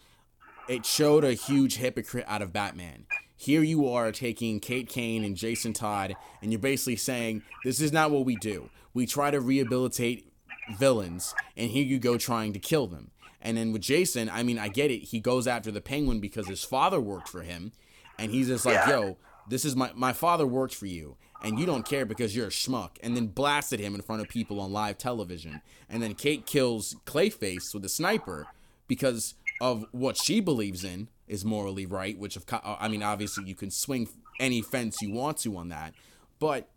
[0.68, 3.06] it showed a huge hypocrite out of Batman.
[3.36, 7.92] Here you are taking Kate Kane and Jason Todd, and you're basically saying, This is
[7.92, 8.70] not what we do.
[8.94, 10.32] We try to rehabilitate
[10.78, 13.10] villains, and here you go trying to kill them.
[13.40, 15.04] And then with Jason, I mean, I get it.
[15.04, 17.72] He goes after the penguin because his father worked for him,
[18.18, 18.90] and he's just like, Yeah.
[18.90, 19.16] Yo,
[19.48, 22.50] this is my my father worked for you, and you don't care because you're a
[22.50, 22.90] schmuck.
[23.02, 25.60] And then blasted him in front of people on live television.
[25.88, 28.46] And then Kate kills Clayface with a sniper
[28.88, 33.44] because of what she believes in is morally right, which of co- I mean obviously
[33.44, 34.08] you can swing
[34.40, 35.94] any fence you want to on that.
[36.38, 36.68] But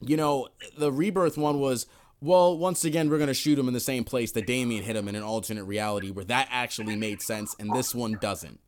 [0.00, 1.86] you know, the rebirth one was
[2.20, 4.96] well, once again we're going to shoot him in the same place that Damian hit
[4.96, 8.60] him in an alternate reality where that actually made sense and this one doesn't.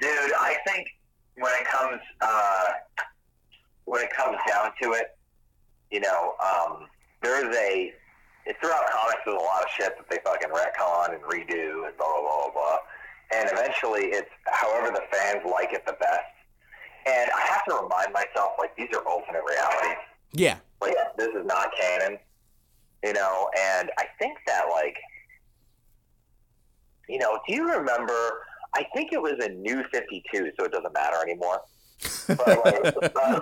[0.00, 0.88] Dude, I think
[1.34, 2.68] when it comes uh,
[3.88, 5.16] when it comes down to it,
[5.90, 6.86] you know, um,
[7.22, 7.92] there is a
[8.44, 9.20] it's throughout comics.
[9.24, 12.42] There's a lot of shit that they fucking retcon and redo and blah blah blah
[12.44, 12.52] blah.
[12.52, 12.78] blah.
[13.34, 16.32] And eventually, it's however the fans like it the best.
[17.06, 19.98] And I have to remind myself, like these are alternate realities.
[20.32, 20.56] Yeah.
[20.80, 22.18] Like this is not canon,
[23.04, 23.48] you know.
[23.58, 24.96] And I think that like,
[27.08, 28.44] you know, do you remember?
[28.74, 31.62] I think it was in New Fifty Two, so it doesn't matter anymore.
[32.26, 32.56] But like,
[33.16, 33.40] uh,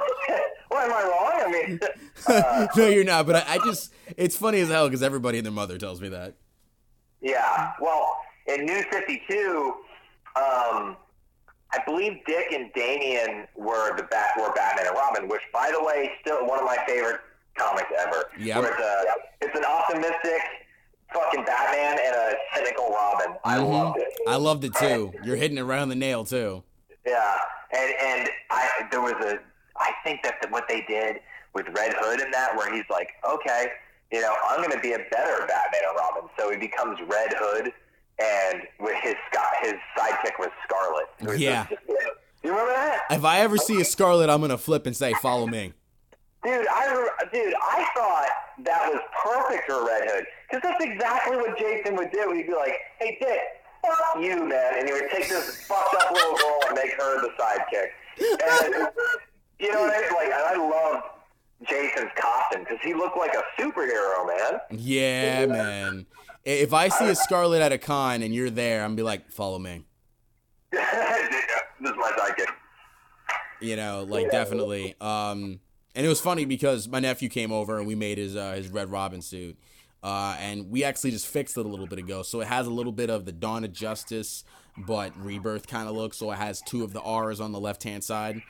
[0.69, 1.43] what am I wrong?
[1.45, 1.81] I mean,
[2.29, 3.27] uh, no, you're not.
[3.27, 6.09] But I, I just, it's funny as hell because everybody and their mother tells me
[6.11, 6.35] that.
[7.21, 7.73] yeah.
[7.81, 9.75] Well, in New Fifty Two,
[10.37, 10.97] um,
[11.73, 15.83] I believe Dick and Damian were the bat were Batman and Robin, which, by the
[15.85, 17.21] way, is still one of my favorite
[17.59, 18.25] comics ever.
[18.39, 18.61] Yeah.
[18.61, 19.11] It's,
[19.43, 20.41] it's an optimistic
[21.13, 23.35] fucking Batman and a cynical Robin.
[23.45, 23.71] I Mhm.
[23.71, 24.09] loved it.
[24.29, 25.13] I loved it too.
[25.25, 26.63] You're hitting it right on the nail too.
[27.07, 27.37] Yeah,
[27.73, 29.39] and and I there was a
[29.79, 31.21] I think that the, what they did
[31.55, 33.69] with Red Hood in that, where he's like, okay,
[34.13, 37.35] you know, I'm going to be a better Batman and Robin, so he becomes Red
[37.37, 37.73] Hood,
[38.19, 39.15] and with his
[39.63, 41.07] his sidekick was Scarlet.
[41.31, 41.67] Was Yeah.
[41.69, 41.83] just-
[42.43, 45.47] you remember that, If I ever see a Scarlet, I'm gonna flip and say, "Follow
[45.47, 45.73] me."
[46.45, 46.67] dude?
[46.69, 48.29] I dude, I thought
[48.65, 52.33] that was perfect for Red Hood because that's exactly what Jason would do.
[52.33, 53.41] He'd be like, hey, Dick.
[53.87, 57.21] Fuck you, man, and he would take this fucked up little girl and make her
[57.21, 57.89] the sidekick.
[58.19, 58.89] And
[59.59, 60.15] You know what I mean?
[60.15, 61.03] Like, and I love
[61.69, 64.61] Jason's costume because he looked like a superhero, man.
[64.71, 66.07] Yeah, man.
[66.45, 69.31] If I see a Scarlet at a con and you're there, I'm gonna be like,
[69.33, 69.85] "Follow me."
[70.71, 72.53] this is my sidekick.
[73.61, 74.95] You know, like definitely.
[75.01, 75.61] Um,
[75.95, 78.69] and it was funny because my nephew came over and we made his uh, his
[78.69, 79.59] Red Robin suit,
[80.07, 82.23] uh, and we actually just fixed it a little bit ago.
[82.23, 84.45] So it has a little bit of the Dawn of Justice,
[84.87, 86.15] but Rebirth kind of look.
[86.15, 88.37] So it has two of the R's on the left hand side.
[88.37, 88.43] Um,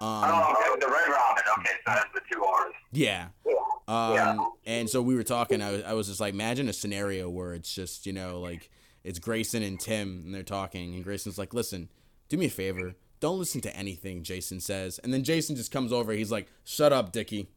[0.00, 1.42] Oh, okay, the Red Robin.
[1.58, 2.74] Okay, so that's the two R's.
[2.92, 3.28] yeah.
[3.88, 4.36] Um, Yeah.
[4.64, 5.60] and so we were talking.
[5.60, 8.70] I was, I was just like, imagine a scenario where it's just you know like
[9.04, 11.88] it's Grayson and Tim and they're talking, and Grayson's like, listen,
[12.28, 14.98] do me a favor, don't listen to anything Jason says.
[15.04, 16.12] And then Jason just comes over.
[16.12, 17.48] He's like, shut up, Dickie.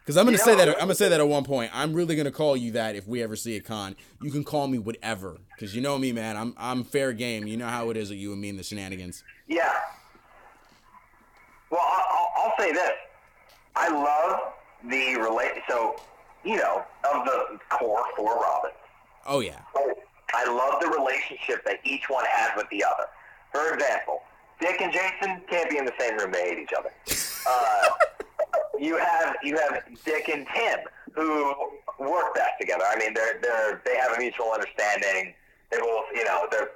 [0.00, 1.70] Because I'm gonna You say know- that I'm gonna say that at one point.
[1.74, 3.96] I'm really gonna call you that if we ever see a con.
[4.20, 5.38] You can call me whatever.
[5.54, 6.36] Because you know me, man.
[6.36, 7.46] I'm I'm fair game.
[7.46, 9.22] You know how it is with you and me and the shenanigans.
[9.46, 9.72] Yeah.
[11.70, 12.92] Well, I'll, I'll- I'll say this.
[13.76, 14.52] I love
[14.90, 15.62] the relate.
[15.68, 15.96] So
[16.44, 16.82] you know,
[17.12, 18.74] of the core four Robins.
[19.26, 19.60] Oh yeah.
[20.34, 23.04] I love the relationship that each one has with the other.
[23.52, 24.22] For example,
[24.60, 26.90] Dick and Jason can't be in the same room; they hate each other.
[27.48, 27.88] Uh,
[28.80, 30.78] you have you have Dick and Tim
[31.14, 31.54] who
[31.98, 32.84] work best together.
[32.88, 35.34] I mean, they're they're they have a mutual understanding.
[35.70, 36.70] They both, you know, they're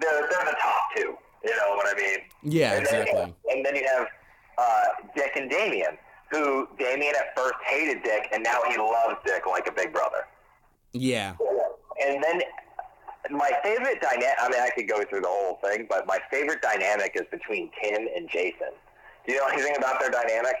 [0.00, 1.14] they're they're the top two.
[1.44, 2.18] You know what I mean?
[2.42, 3.14] Yeah, and exactly.
[3.14, 4.06] Then, and then you have
[4.58, 4.82] uh,
[5.14, 5.98] Dick and Damian,
[6.30, 10.26] who Damian at first hated Dick, and now he loves Dick like a big brother.
[10.92, 11.34] Yeah.
[12.02, 12.40] And then
[13.30, 16.62] my favorite dynamic, I mean, I could go through the whole thing, but my favorite
[16.62, 18.72] dynamic is between Tim and Jason.
[19.26, 20.56] Do you know anything about their dynamic?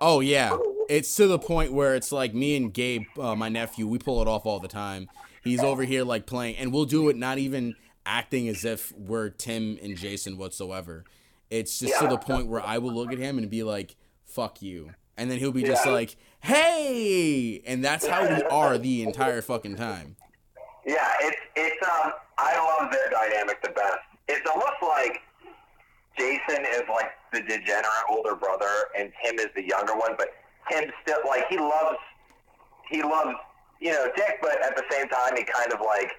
[0.00, 0.56] Oh yeah,
[0.88, 4.20] it's to the point where it's like me and Gabe, uh, my nephew, we pull
[4.22, 5.08] it off all the time.
[5.42, 9.30] He's over here like playing, and we'll do it not even acting as if we're
[9.30, 11.04] Tim and Jason whatsoever.
[11.50, 14.60] It's just to the point where I will look at him and be like, "Fuck
[14.60, 19.40] you," and then he'll be just like, "Hey," and that's how we are the entire
[19.40, 20.16] fucking time.
[20.84, 23.98] Yeah, it's it's um I love their dynamic the best.
[24.28, 25.22] It's almost like
[26.18, 30.28] Jason is like the degenerate older brother and Tim is the younger one, but
[30.70, 31.98] Tim still like he loves
[32.90, 33.34] he loves
[33.80, 36.10] you know Dick, but at the same time he kind of like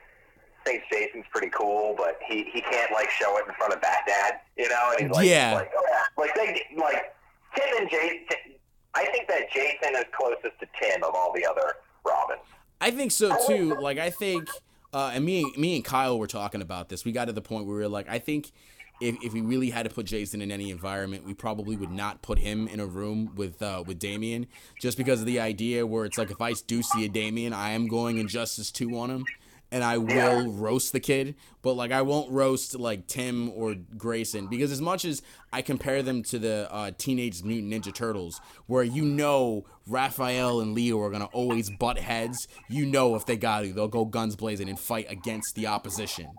[0.66, 4.02] thinks Jason's pretty cool, but he he can't like show it in front of that
[4.08, 5.54] dad, you know, and he's like Yeah.
[5.56, 5.72] like
[6.18, 7.14] like they like
[7.56, 8.54] Tim and Jason.
[8.94, 11.74] I think that Jason is closest to Tim of all the other
[12.06, 12.40] Robins.
[12.82, 13.76] I think so too.
[13.80, 14.50] Like I think,
[14.94, 17.06] uh, and me, me and Kyle were talking about this.
[17.06, 18.52] We got to the point where we were like, I think
[19.00, 22.22] if, if we really had to put Jason in any environment, we probably would not
[22.22, 24.48] put him in a room with uh, with Damian,
[24.80, 27.72] just because of the idea where it's like if I do see a Damian, I
[27.72, 29.26] am going Injustice two on him,
[29.72, 34.48] and I will roast the kid, but like I won't roast like Tim or Grayson
[34.48, 35.22] because as much as
[35.54, 40.74] I compare them to the uh, Teenage Mutant Ninja Turtles, where you know Raphael and
[40.74, 44.36] Leo are gonna always butt heads, you know if they got you, they'll go guns
[44.36, 46.30] blazing and fight against the opposition.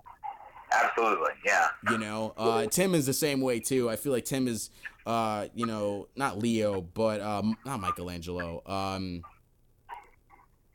[0.73, 1.69] Absolutely, yeah.
[1.91, 3.89] You know, uh, Tim is the same way too.
[3.89, 4.71] I feel like Tim is,
[5.07, 8.63] uh, you know, not Leo, but um, not Michelangelo.
[8.67, 9.23] Um,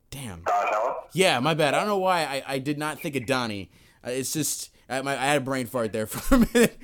[0.09, 0.43] damn.
[0.43, 0.95] Donatello?
[1.13, 1.73] Yeah, my bad.
[1.73, 3.71] I don't know why I, I did not think of Donnie.
[4.05, 6.77] Uh, it's just I, my, I had a brain fart there for a minute,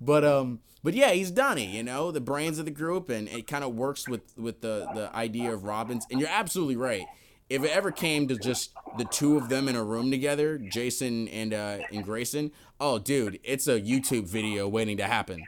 [0.00, 1.76] but um, but yeah, he's Donnie.
[1.76, 4.88] You know, the brains of the group, and it kind of works with with the
[4.94, 6.06] the idea of Robins.
[6.10, 7.06] And you're absolutely right.
[7.52, 11.28] If it ever came to just the two of them in a room together, Jason
[11.28, 12.50] and uh, and Grayson,
[12.80, 15.44] oh dude, it's a YouTube video waiting to happen.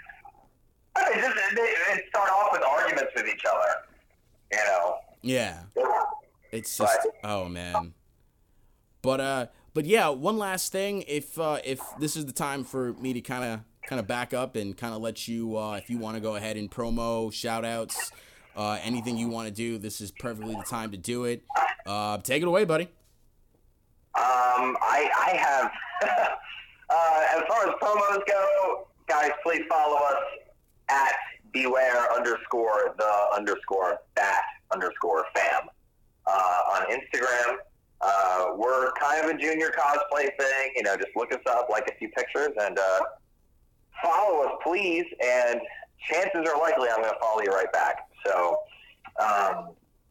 [0.99, 3.69] It just they, they start off with arguments with each other.
[4.53, 4.97] You know.
[5.23, 5.61] Yeah.
[6.53, 7.95] It's just oh man.
[9.01, 12.93] But uh but yeah, one last thing, if uh if this is the time for
[12.93, 15.89] me to kind of kind of back up and kind of let you uh if
[15.89, 18.13] you want to go ahead and promo, shout outs,
[18.57, 21.43] uh anything you want to do, this is perfectly the time to do it.
[21.87, 22.89] Uh take it away, buddy.
[24.15, 25.73] Um, I I have.
[26.91, 30.23] uh, as far as promos go, guys, please follow us
[30.89, 31.15] at
[31.53, 35.69] beware underscore the underscore bat underscore fam
[36.27, 37.57] uh, on Instagram.
[38.01, 40.73] Uh, we're kind of a junior cosplay thing.
[40.77, 43.01] You know, just look us up, like a few pictures, and uh,
[44.03, 45.07] follow us, please.
[45.25, 45.61] And
[46.11, 48.09] chances are likely I'm going to follow you right back.
[48.27, 48.59] So
[49.21, 49.71] um,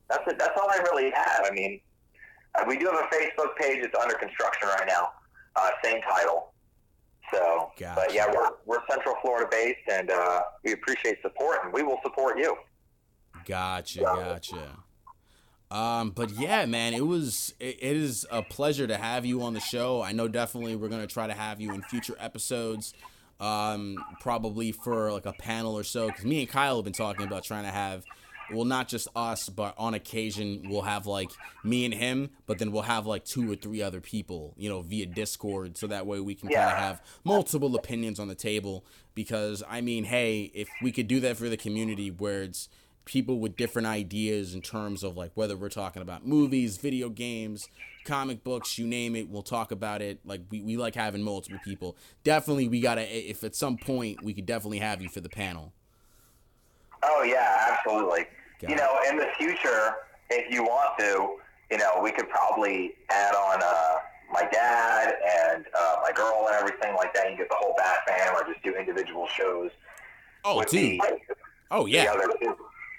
[0.10, 0.38] that's it.
[0.40, 1.42] That's all I really have.
[1.46, 1.80] I mean,
[2.56, 3.80] uh, we do have a Facebook page.
[3.84, 5.10] It's under construction right now.
[5.56, 6.54] Uh, same title.
[7.34, 7.94] So, Gotcha.
[7.96, 12.00] but yeah, we're, we're Central Florida based, and uh, we appreciate support, and we will
[12.04, 12.56] support you.
[13.46, 14.78] Gotcha, gotcha.
[15.72, 19.56] Um, but yeah, man, it was it, it is a pleasure to have you on
[19.56, 20.04] the show.
[20.04, 22.94] I know definitely we're gonna try to have you in future episodes.
[23.40, 27.26] Um, probably for like a panel or so, because me and Kyle have been talking
[27.26, 28.06] about trying to have,
[28.52, 31.32] well, not just us, but on occasion we'll have like
[31.64, 34.82] me and him, but then we'll have like two or three other people, you know,
[34.82, 38.86] via Discord, so that way we can kind of have multiple opinions on the table.
[39.16, 42.70] Because I mean, hey, if we could do that for the community, where it's
[43.06, 47.68] people with different ideas in terms of like whether we're talking about movies, video games,
[48.06, 50.20] comic books, you name it, we'll talk about it.
[50.26, 51.98] Like we, we like having multiple people.
[52.24, 55.74] Definitely we gotta if at some point we could definitely have you for the panel.
[57.04, 58.26] Oh yeah, absolutely.
[58.60, 58.80] Got you it.
[58.80, 59.96] know, in the future,
[60.30, 61.38] if you want to,
[61.72, 63.96] you know, we could probably add on uh,
[64.32, 67.30] my dad and uh, my girl and everything like that.
[67.32, 69.72] You get the whole Bat fam, or just do individual shows
[70.46, 71.00] Oh dude.
[71.00, 71.36] the,
[71.72, 72.14] Oh yeah.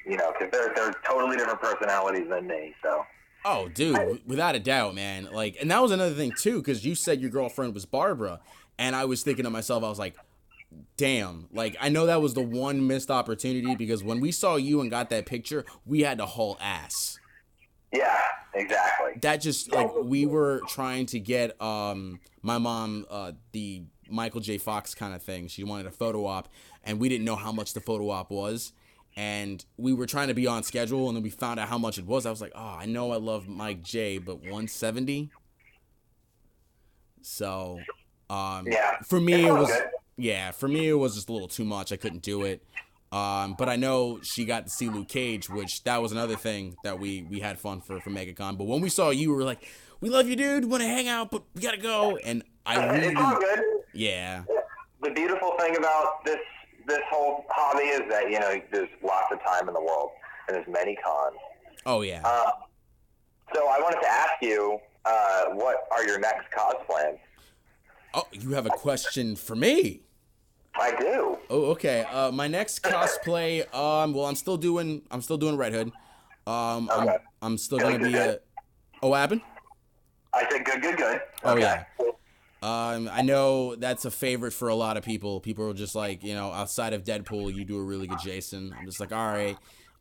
[0.07, 2.75] You know, because they're they're totally different personalities than me.
[2.83, 3.05] So
[3.47, 5.29] Oh, dude, without a doubt, man.
[5.31, 8.41] Like, and that was another thing too, because you said your girlfriend was Barbara,
[8.79, 10.17] and I was thinking to myself, I was like,
[10.97, 11.49] damn.
[11.53, 14.91] Like, I know that was the one missed opportunity because when we saw you and
[14.91, 17.19] got that picture, we had to haul ass.
[17.93, 18.19] yeah,
[18.55, 19.13] exactly.
[19.23, 24.59] that just like we were trying to get um my mom uh the Michael J.
[24.59, 25.49] Fox kind of thing.
[25.49, 26.49] She wanted a photo op,
[26.85, 28.73] and we didn't know how much the photo op was.
[29.17, 31.99] And we were trying to be on schedule, and then we found out how much
[31.99, 32.27] it was.
[32.27, 35.31] I was like, oh, I know I love Mike J, but 170.
[37.23, 37.81] So,
[38.29, 38.99] um, Yeah.
[39.05, 39.85] for me it was good.
[40.17, 41.93] Yeah, for me it was just a little too much.
[41.93, 42.63] I couldn't do it.
[43.13, 46.75] Um, but I know she got to see Luke Cage, which that was another thing
[46.83, 48.59] that we we had fun for for MegaCon.
[48.59, 49.69] But when we saw you, we were like,
[50.01, 50.65] "We love you, dude.
[50.65, 53.61] Want to hang out, but we gotta go." And I It's all really, good.
[53.93, 54.43] yeah,
[55.01, 56.39] The beautiful thing about this
[56.87, 60.11] this whole hobby is that you know there's lots of time in the world
[60.49, 61.37] and there's many cons.
[61.87, 62.21] oh yeah.
[62.25, 62.51] Uh,
[63.55, 67.19] so I wanted to ask you, uh, what are your next cos plans?
[68.15, 70.03] Oh, you have a question for me?
[70.81, 71.39] I do.
[71.51, 72.05] Oh, okay.
[72.11, 73.63] Uh, my next cosplay.
[73.75, 75.03] Um, well, I'm still doing.
[75.11, 75.93] I'm still doing Red Hood.
[76.47, 77.09] Um, I'm,
[77.43, 78.39] I'm still gonna be a.
[79.03, 79.41] Oh, what happened?
[80.33, 81.21] I said good, good, good.
[81.45, 81.61] Oh Okay.
[81.61, 81.85] yeah.
[82.63, 85.39] Um, I know that's a favorite for a lot of people.
[85.41, 88.75] People are just like, you know, outside of Deadpool, you do a really good Jason.
[88.79, 89.57] I'm just like, all right.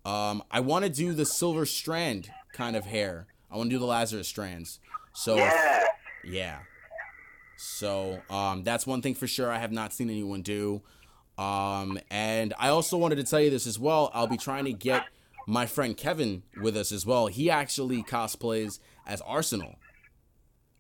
[0.06, 3.28] Um, I want to do the Silver Strand kind of hair.
[3.52, 4.80] I want to do the Lazarus strands.
[5.14, 5.84] So Yeah.
[6.24, 6.60] yeah.
[7.58, 9.52] So um, that's one thing for sure.
[9.52, 10.82] I have not seen anyone do.
[11.38, 14.12] Um, and I also wanted to tell you this as well.
[14.14, 15.06] I'll be trying to get
[15.48, 17.28] my friend Kevin with us as well.
[17.28, 19.76] He actually cosplays as Arsenal.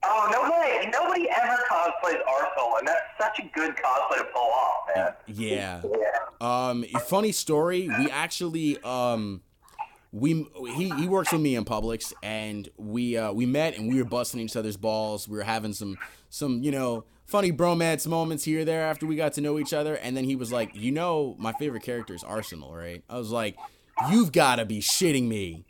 [0.05, 0.91] Oh no way!
[0.91, 5.13] Nobody ever cosplays Arsenal, and that's such a good cosplay to pull off, man.
[5.28, 5.82] Yeah.
[5.84, 6.69] Yeah.
[6.69, 7.88] Um, funny story.
[7.88, 9.41] We actually um,
[10.14, 10.45] we
[10.76, 14.07] he he works with me in Publix, and we uh we met and we were
[14.07, 15.28] busting each other's balls.
[15.28, 15.97] We were having some
[16.30, 19.95] some you know funny bromance moments here there after we got to know each other.
[19.95, 23.03] And then he was like, you know, my favorite character is Arsenal, right?
[23.09, 23.57] I was like,
[24.11, 25.66] you've got to be shitting me.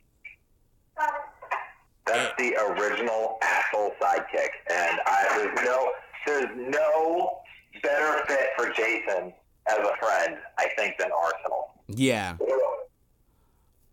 [2.06, 5.92] That's the original asshole sidekick, and I, there's no
[6.28, 7.40] there's no
[7.82, 9.32] better fit for Jason
[9.70, 11.82] as a friend, I think, than Arsenal.
[11.88, 12.36] Yeah.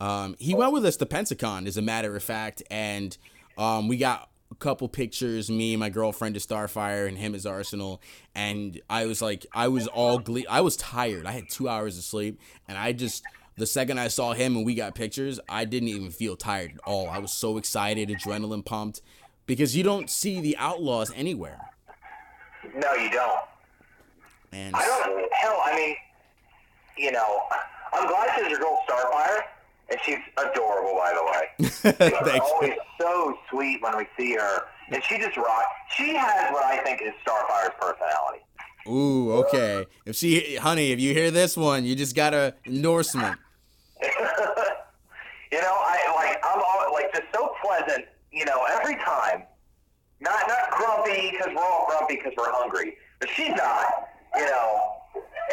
[0.00, 3.16] Um, he went with us to Pensacon, as a matter of fact, and
[3.58, 5.50] um, we got a couple pictures.
[5.50, 8.00] Me, my girlfriend, as Starfire, and him as Arsenal.
[8.34, 10.46] And I was like, I was all glee.
[10.46, 11.26] I was tired.
[11.26, 13.22] I had two hours of sleep, and I just
[13.60, 16.80] the second I saw him and we got pictures, I didn't even feel tired at
[16.84, 17.08] all.
[17.10, 19.02] I was so excited, adrenaline pumped,
[19.44, 21.60] because you don't see the Outlaws anywhere.
[22.74, 23.40] No, you don't.
[24.52, 25.32] And I don't.
[25.34, 25.94] Hell, I mean,
[26.96, 27.40] you know,
[27.92, 29.42] I'm glad she's your girl Starfire,
[29.90, 31.68] and she's adorable, by the way.
[31.70, 32.46] She's Thanks.
[32.52, 35.66] always so sweet when we see her, and she just rocks.
[35.96, 38.44] She has what I think is Starfire's personality.
[38.88, 39.86] Ooh, okay.
[40.06, 43.38] If she, honey, if you hear this one, you just got a endorsement.
[45.52, 48.04] You know, I like I'm all, like just so pleasant.
[48.32, 49.42] You know, every time.
[50.20, 53.86] Not not grumpy because we're all grumpy because we're hungry, but she's not.
[54.36, 54.80] You know,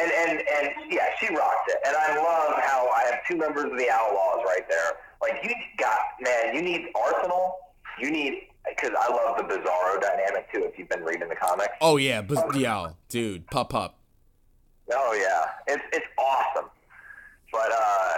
[0.01, 1.77] and and and yeah, she rocks it.
[1.85, 4.91] And I love how I have two members of the Outlaws right there.
[5.21, 7.55] Like you got man, you need Arsenal.
[7.99, 10.63] You need because I love the Bizarro dynamic too.
[10.65, 11.73] If you've been reading the comics.
[11.81, 13.95] Oh yeah, but yo, dude, pop pup.
[14.93, 16.69] Oh yeah, it's it's awesome.
[17.51, 18.13] But uh,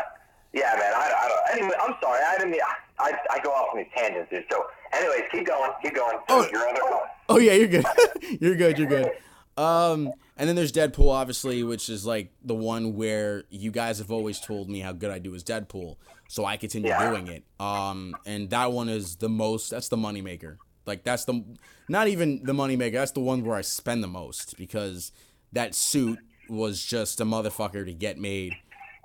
[0.54, 0.94] yeah, man.
[0.94, 1.58] I, I don't.
[1.62, 2.20] Anyway, I'm sorry.
[2.28, 2.52] I didn't.
[2.52, 2.62] mean-
[3.02, 4.44] I I go off on these tangents, dude.
[4.52, 5.72] So, anyways, keep going.
[5.82, 6.18] Keep going.
[6.28, 6.42] So Oh.
[6.42, 7.00] other.
[7.30, 7.86] Oh yeah, you're good.
[8.42, 8.78] you're good.
[8.78, 9.12] You're good.
[9.60, 14.10] Um, and then there's Deadpool, obviously, which is like the one where you guys have
[14.12, 15.98] always told me how good I do as Deadpool,
[16.30, 17.10] so I continue Yeah.
[17.10, 17.44] doing it.
[17.60, 19.70] Um, and that one is the most.
[19.70, 20.58] That's the moneymaker.
[20.86, 21.44] Like that's the
[21.90, 22.94] not even the moneymaker.
[22.94, 25.12] That's the one where I spend the most because
[25.52, 28.54] that suit was just a motherfucker to get made.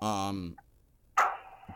[0.01, 0.57] Um,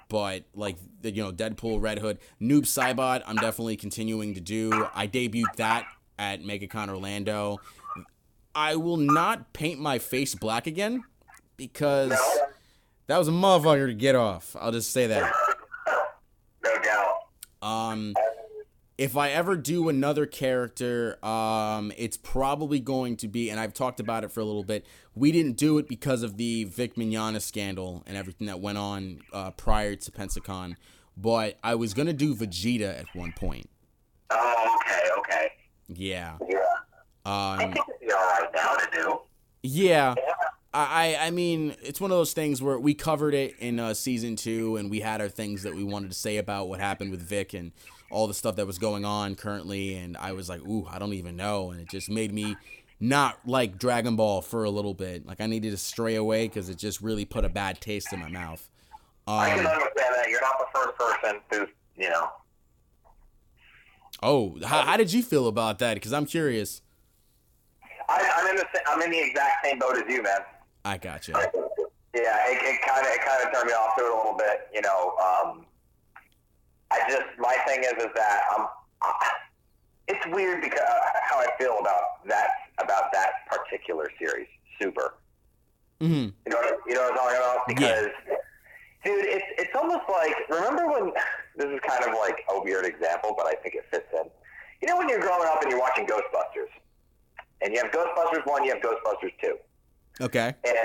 [0.09, 4.87] but like the, you know Deadpool, Red Hood, Noob Saibot, I'm definitely continuing to do.
[4.95, 5.87] I debuted that
[6.19, 7.59] at MegaCon Orlando.
[8.59, 11.05] I will not paint my face black again
[11.57, 12.11] because
[13.07, 14.57] that was a motherfucker to get off.
[14.59, 15.33] I'll just say that.
[16.65, 17.15] No doubt.
[17.63, 18.15] Um,
[18.99, 24.01] if I ever do another character, um, it's probably going to be, and I've talked
[24.01, 24.85] about it for a little bit.
[25.15, 29.21] We didn't do it because of the Vic Mignogna scandal and everything that went on
[29.33, 30.75] uh, prior to Pensacon,
[31.17, 33.71] but I was gonna do Vegeta at one point.
[34.31, 35.49] Oh, okay, okay.
[35.87, 36.39] Yeah.
[36.49, 36.59] Yeah.
[37.31, 39.21] I Um, think it'd be all right now to do.
[39.63, 40.15] yeah.
[40.75, 43.95] I, I I mean, it's one of those things where we covered it in uh,
[43.95, 47.11] season two, and we had our things that we wanted to say about what happened
[47.11, 47.73] with Vic and
[48.11, 49.95] all the stuff that was going on currently.
[49.95, 51.71] And I was like, ooh, I don't even know.
[51.71, 52.57] And it just made me
[53.01, 55.27] not like Dragon Ball for a little bit.
[55.27, 58.21] Like I needed to stray away because it just really put a bad taste in
[58.21, 58.69] my mouth.
[59.27, 60.29] I can Um, understand that.
[60.31, 62.31] You're not the first person who's, you know,
[64.23, 65.95] Oh, how, how did you feel about that?
[65.95, 66.83] Because I'm curious.
[68.09, 70.41] I, I'm in the I'm in the exact same boat as you, man.
[70.85, 71.51] I got gotcha.
[72.15, 74.69] Yeah, it kind of it kind of turned me off to it a little bit.
[74.73, 75.67] You know, um,
[76.91, 78.67] I just my thing is is that I'm.
[80.09, 82.49] it's weird because uh, how I feel about that
[82.83, 84.49] about that particular series,
[84.81, 85.15] Super.
[86.01, 86.31] Mm-hmm.
[86.47, 87.59] You know, what, you know what I'm talking about?
[87.67, 88.09] Because,
[89.05, 91.13] dude, it's it's almost like remember when
[91.57, 94.31] this is kind of like a weird example, but I think it fits in.
[94.81, 96.71] You know, when you're growing up and you're watching Ghostbusters,
[97.63, 99.57] and you have Ghostbusters one, you have Ghostbusters two,
[100.21, 100.55] Okay.
[100.65, 100.77] and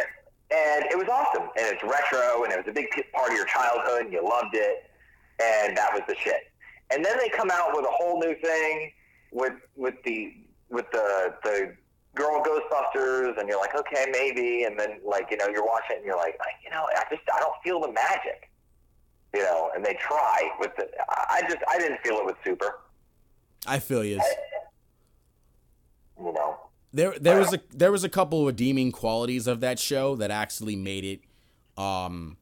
[0.51, 3.45] and it was awesome, and it's retro, and it was a big part of your
[3.47, 4.89] childhood, and you loved it,
[5.41, 6.51] and that was the shit.
[6.91, 8.91] And then they come out with a whole new thing
[9.31, 10.33] with with the
[10.69, 11.73] with the the
[12.15, 15.97] girl Ghostbusters, and you're like, okay, maybe, and then like you know you're watching it,
[15.97, 18.51] and you're like, you know, I just I don't feel the magic,
[19.33, 19.71] you know.
[19.75, 22.79] And they try with the, I I just I didn't feel it with Super,
[23.65, 24.21] I feel you.
[26.23, 26.59] You know.
[26.93, 30.29] There, there was a there was a couple of redeeming qualities of that show that
[30.29, 32.37] actually made it, um,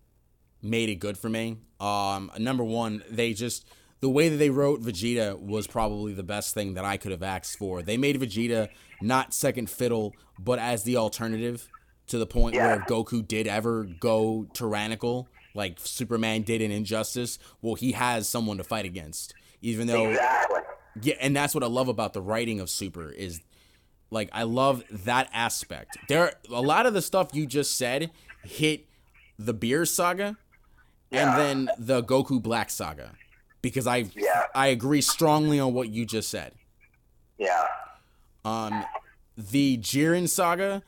[0.61, 1.57] made it good for me.
[1.79, 3.65] Um, number one, they just
[4.01, 7.23] the way that they wrote Vegeta was probably the best thing that I could have
[7.23, 7.81] asked for.
[7.81, 8.67] They made Vegeta
[9.01, 11.69] not second fiddle, but as the alternative
[12.07, 17.39] to the point where if Goku did ever go tyrannical, like Superman did in Injustice,
[17.61, 19.33] well, he has someone to fight against.
[19.61, 20.59] Even though Exactly.
[21.03, 23.39] yeah, and that's what I love about the writing of Super is
[24.11, 25.97] like I love that aspect.
[26.07, 28.11] There a lot of the stuff you just said
[28.43, 28.85] hit
[29.39, 30.37] the Beerus saga
[31.09, 31.29] Yeah.
[31.39, 33.13] and then the Goku Black saga
[33.61, 34.43] because I Yeah.
[34.53, 36.53] I agree strongly on what you just said.
[37.37, 37.65] Yeah.
[38.45, 38.83] Um
[39.37, 40.83] the Jiren saga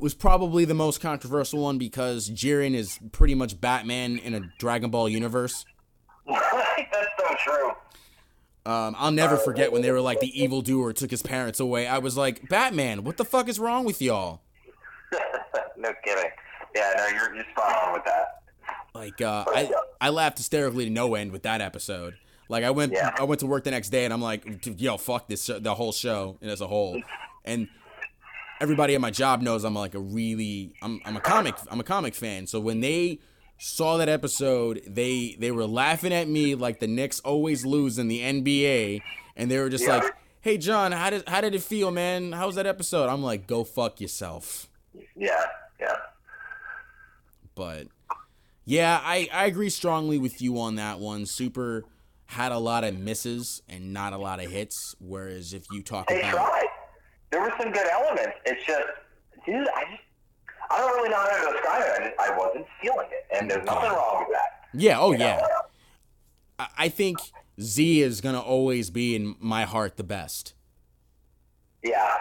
[0.00, 4.90] was probably the most controversial one because Jiren is pretty much Batman in a Dragon
[4.90, 5.66] Ball universe.
[6.26, 7.70] That's so true.
[8.68, 11.86] Um, I'll never forget when they were like the evil doer took his parents away.
[11.86, 14.42] I was like, Batman, what the fuck is wrong with y'all?
[15.78, 16.30] no kidding.
[16.76, 18.42] Yeah, no, you're you're spot on with that.
[18.94, 22.18] Like, uh, I I laughed hysterically to no end with that episode.
[22.50, 23.14] Like, I went Yeah.
[23.18, 24.44] I went to work the next day and I'm like,
[24.78, 27.00] yo, fuck this the whole show as a whole,
[27.46, 27.68] and
[28.60, 31.84] everybody at my job knows I'm like a really I'm I'm a comic I'm a
[31.84, 32.46] comic fan.
[32.46, 33.20] So when they
[33.58, 38.08] saw that episode, they they were laughing at me like the Knicks always lose in
[38.08, 39.00] the NBA,
[39.36, 39.96] and they were just Yeah.
[39.98, 42.32] like, "Hey John, how did how did it feel, man?
[42.32, 44.68] How was that episode?" I'm like, "Go fuck yourself."
[45.16, 45.44] Yeah,
[45.80, 45.96] yeah.
[47.54, 47.88] But
[48.64, 51.26] yeah, I I agree strongly with you on that one.
[51.26, 51.84] Super
[52.26, 54.94] had a lot of misses and not a lot of hits.
[55.00, 56.66] Whereas if you talk They about tried.
[57.30, 58.36] There were some good elements.
[58.46, 58.86] It's just,
[59.44, 60.02] dude, I just,
[60.70, 62.14] I don't really know how to describe it.
[62.18, 63.96] I, wasn't feeling it, and there's nothing oh.
[63.96, 64.68] wrong with that.
[64.80, 65.40] yeah, oh you know?
[66.58, 67.18] yeah, I, think
[67.60, 70.54] Z is gonna always be in my heart the best.
[71.82, 72.12] Yeah,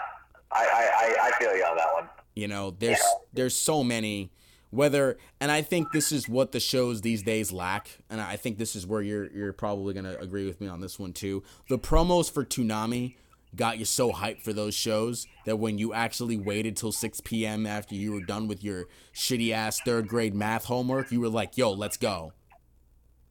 [0.51, 0.89] I, I,
[1.23, 2.09] I, I feel you on that one.
[2.35, 3.23] You know, there's Yeah.
[3.33, 4.31] there's so many
[4.69, 8.57] whether and I think this is what the shows these days lack and I think
[8.57, 11.43] this is where you're you're probably going to agree with me on this one too.
[11.69, 13.15] The promos for Toonami
[13.57, 17.65] got you so hyped for those shows that when you actually waited till 6 p.m.
[17.65, 21.57] after you were done with your shitty ass third grade math homework, you were like,
[21.57, 22.31] "Yo, let's go."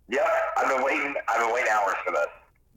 [0.09, 0.27] Yep,
[0.59, 1.15] I've been waiting.
[1.29, 2.27] I've been waiting hours for this.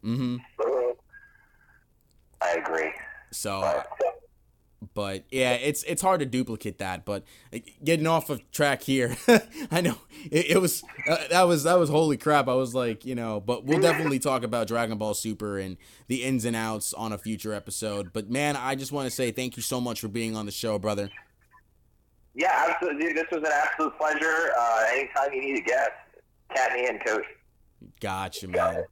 [0.05, 0.38] Mm-hmm.
[2.41, 2.91] I agree.
[3.31, 3.88] So but
[5.31, 7.06] yeah, it's it's hard to duplicate that.
[7.06, 7.23] But
[7.84, 9.15] getting off of track here,
[9.72, 9.97] I know
[10.31, 12.47] it, it was uh, that was that was holy crap.
[12.47, 15.77] I was like, you know, but we'll definitely talk about Dragon Ball Super and
[16.07, 18.11] the ins and outs on a future episode.
[18.14, 20.51] But man, I just want to say thank you so much for being on the
[20.51, 21.10] show, brother.
[22.35, 23.07] Yeah, absolutely.
[23.07, 24.51] Dude, this was an absolute pleasure.
[24.57, 25.91] Uh, anytime you need a guest,
[26.56, 27.26] cat me in, coach.
[27.99, 28.85] Gotcha, man.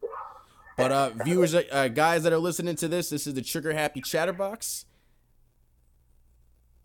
[0.76, 4.02] But uh, viewers, uh, guys that are listening to this, this is the Trigger Happy
[4.02, 4.86] Chatterbox.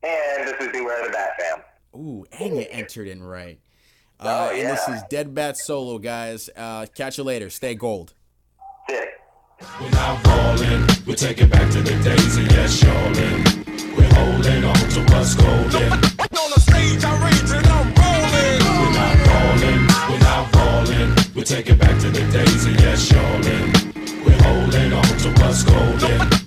[0.02, 1.60] And this is Beware the Bat Fam.
[1.94, 3.58] Ooh, and you entered in right.
[4.18, 6.48] Uh, Oh, And this is Dead Bat Solo, guys.
[6.56, 7.50] Uh, catch you later.
[7.50, 8.14] Stay gold.
[8.88, 9.08] Sick.
[9.80, 13.44] We're not falling, we take it back to the days of yes, y'allin'.
[13.96, 15.92] We're holding on to what's golden.
[15.92, 18.58] On the stage, I rage and I'm rolling.
[18.82, 21.34] We're not falling, we're not falling.
[21.36, 24.24] We take it back to the days of yes, y'allin'.
[24.24, 26.42] We're holding on to what's golden.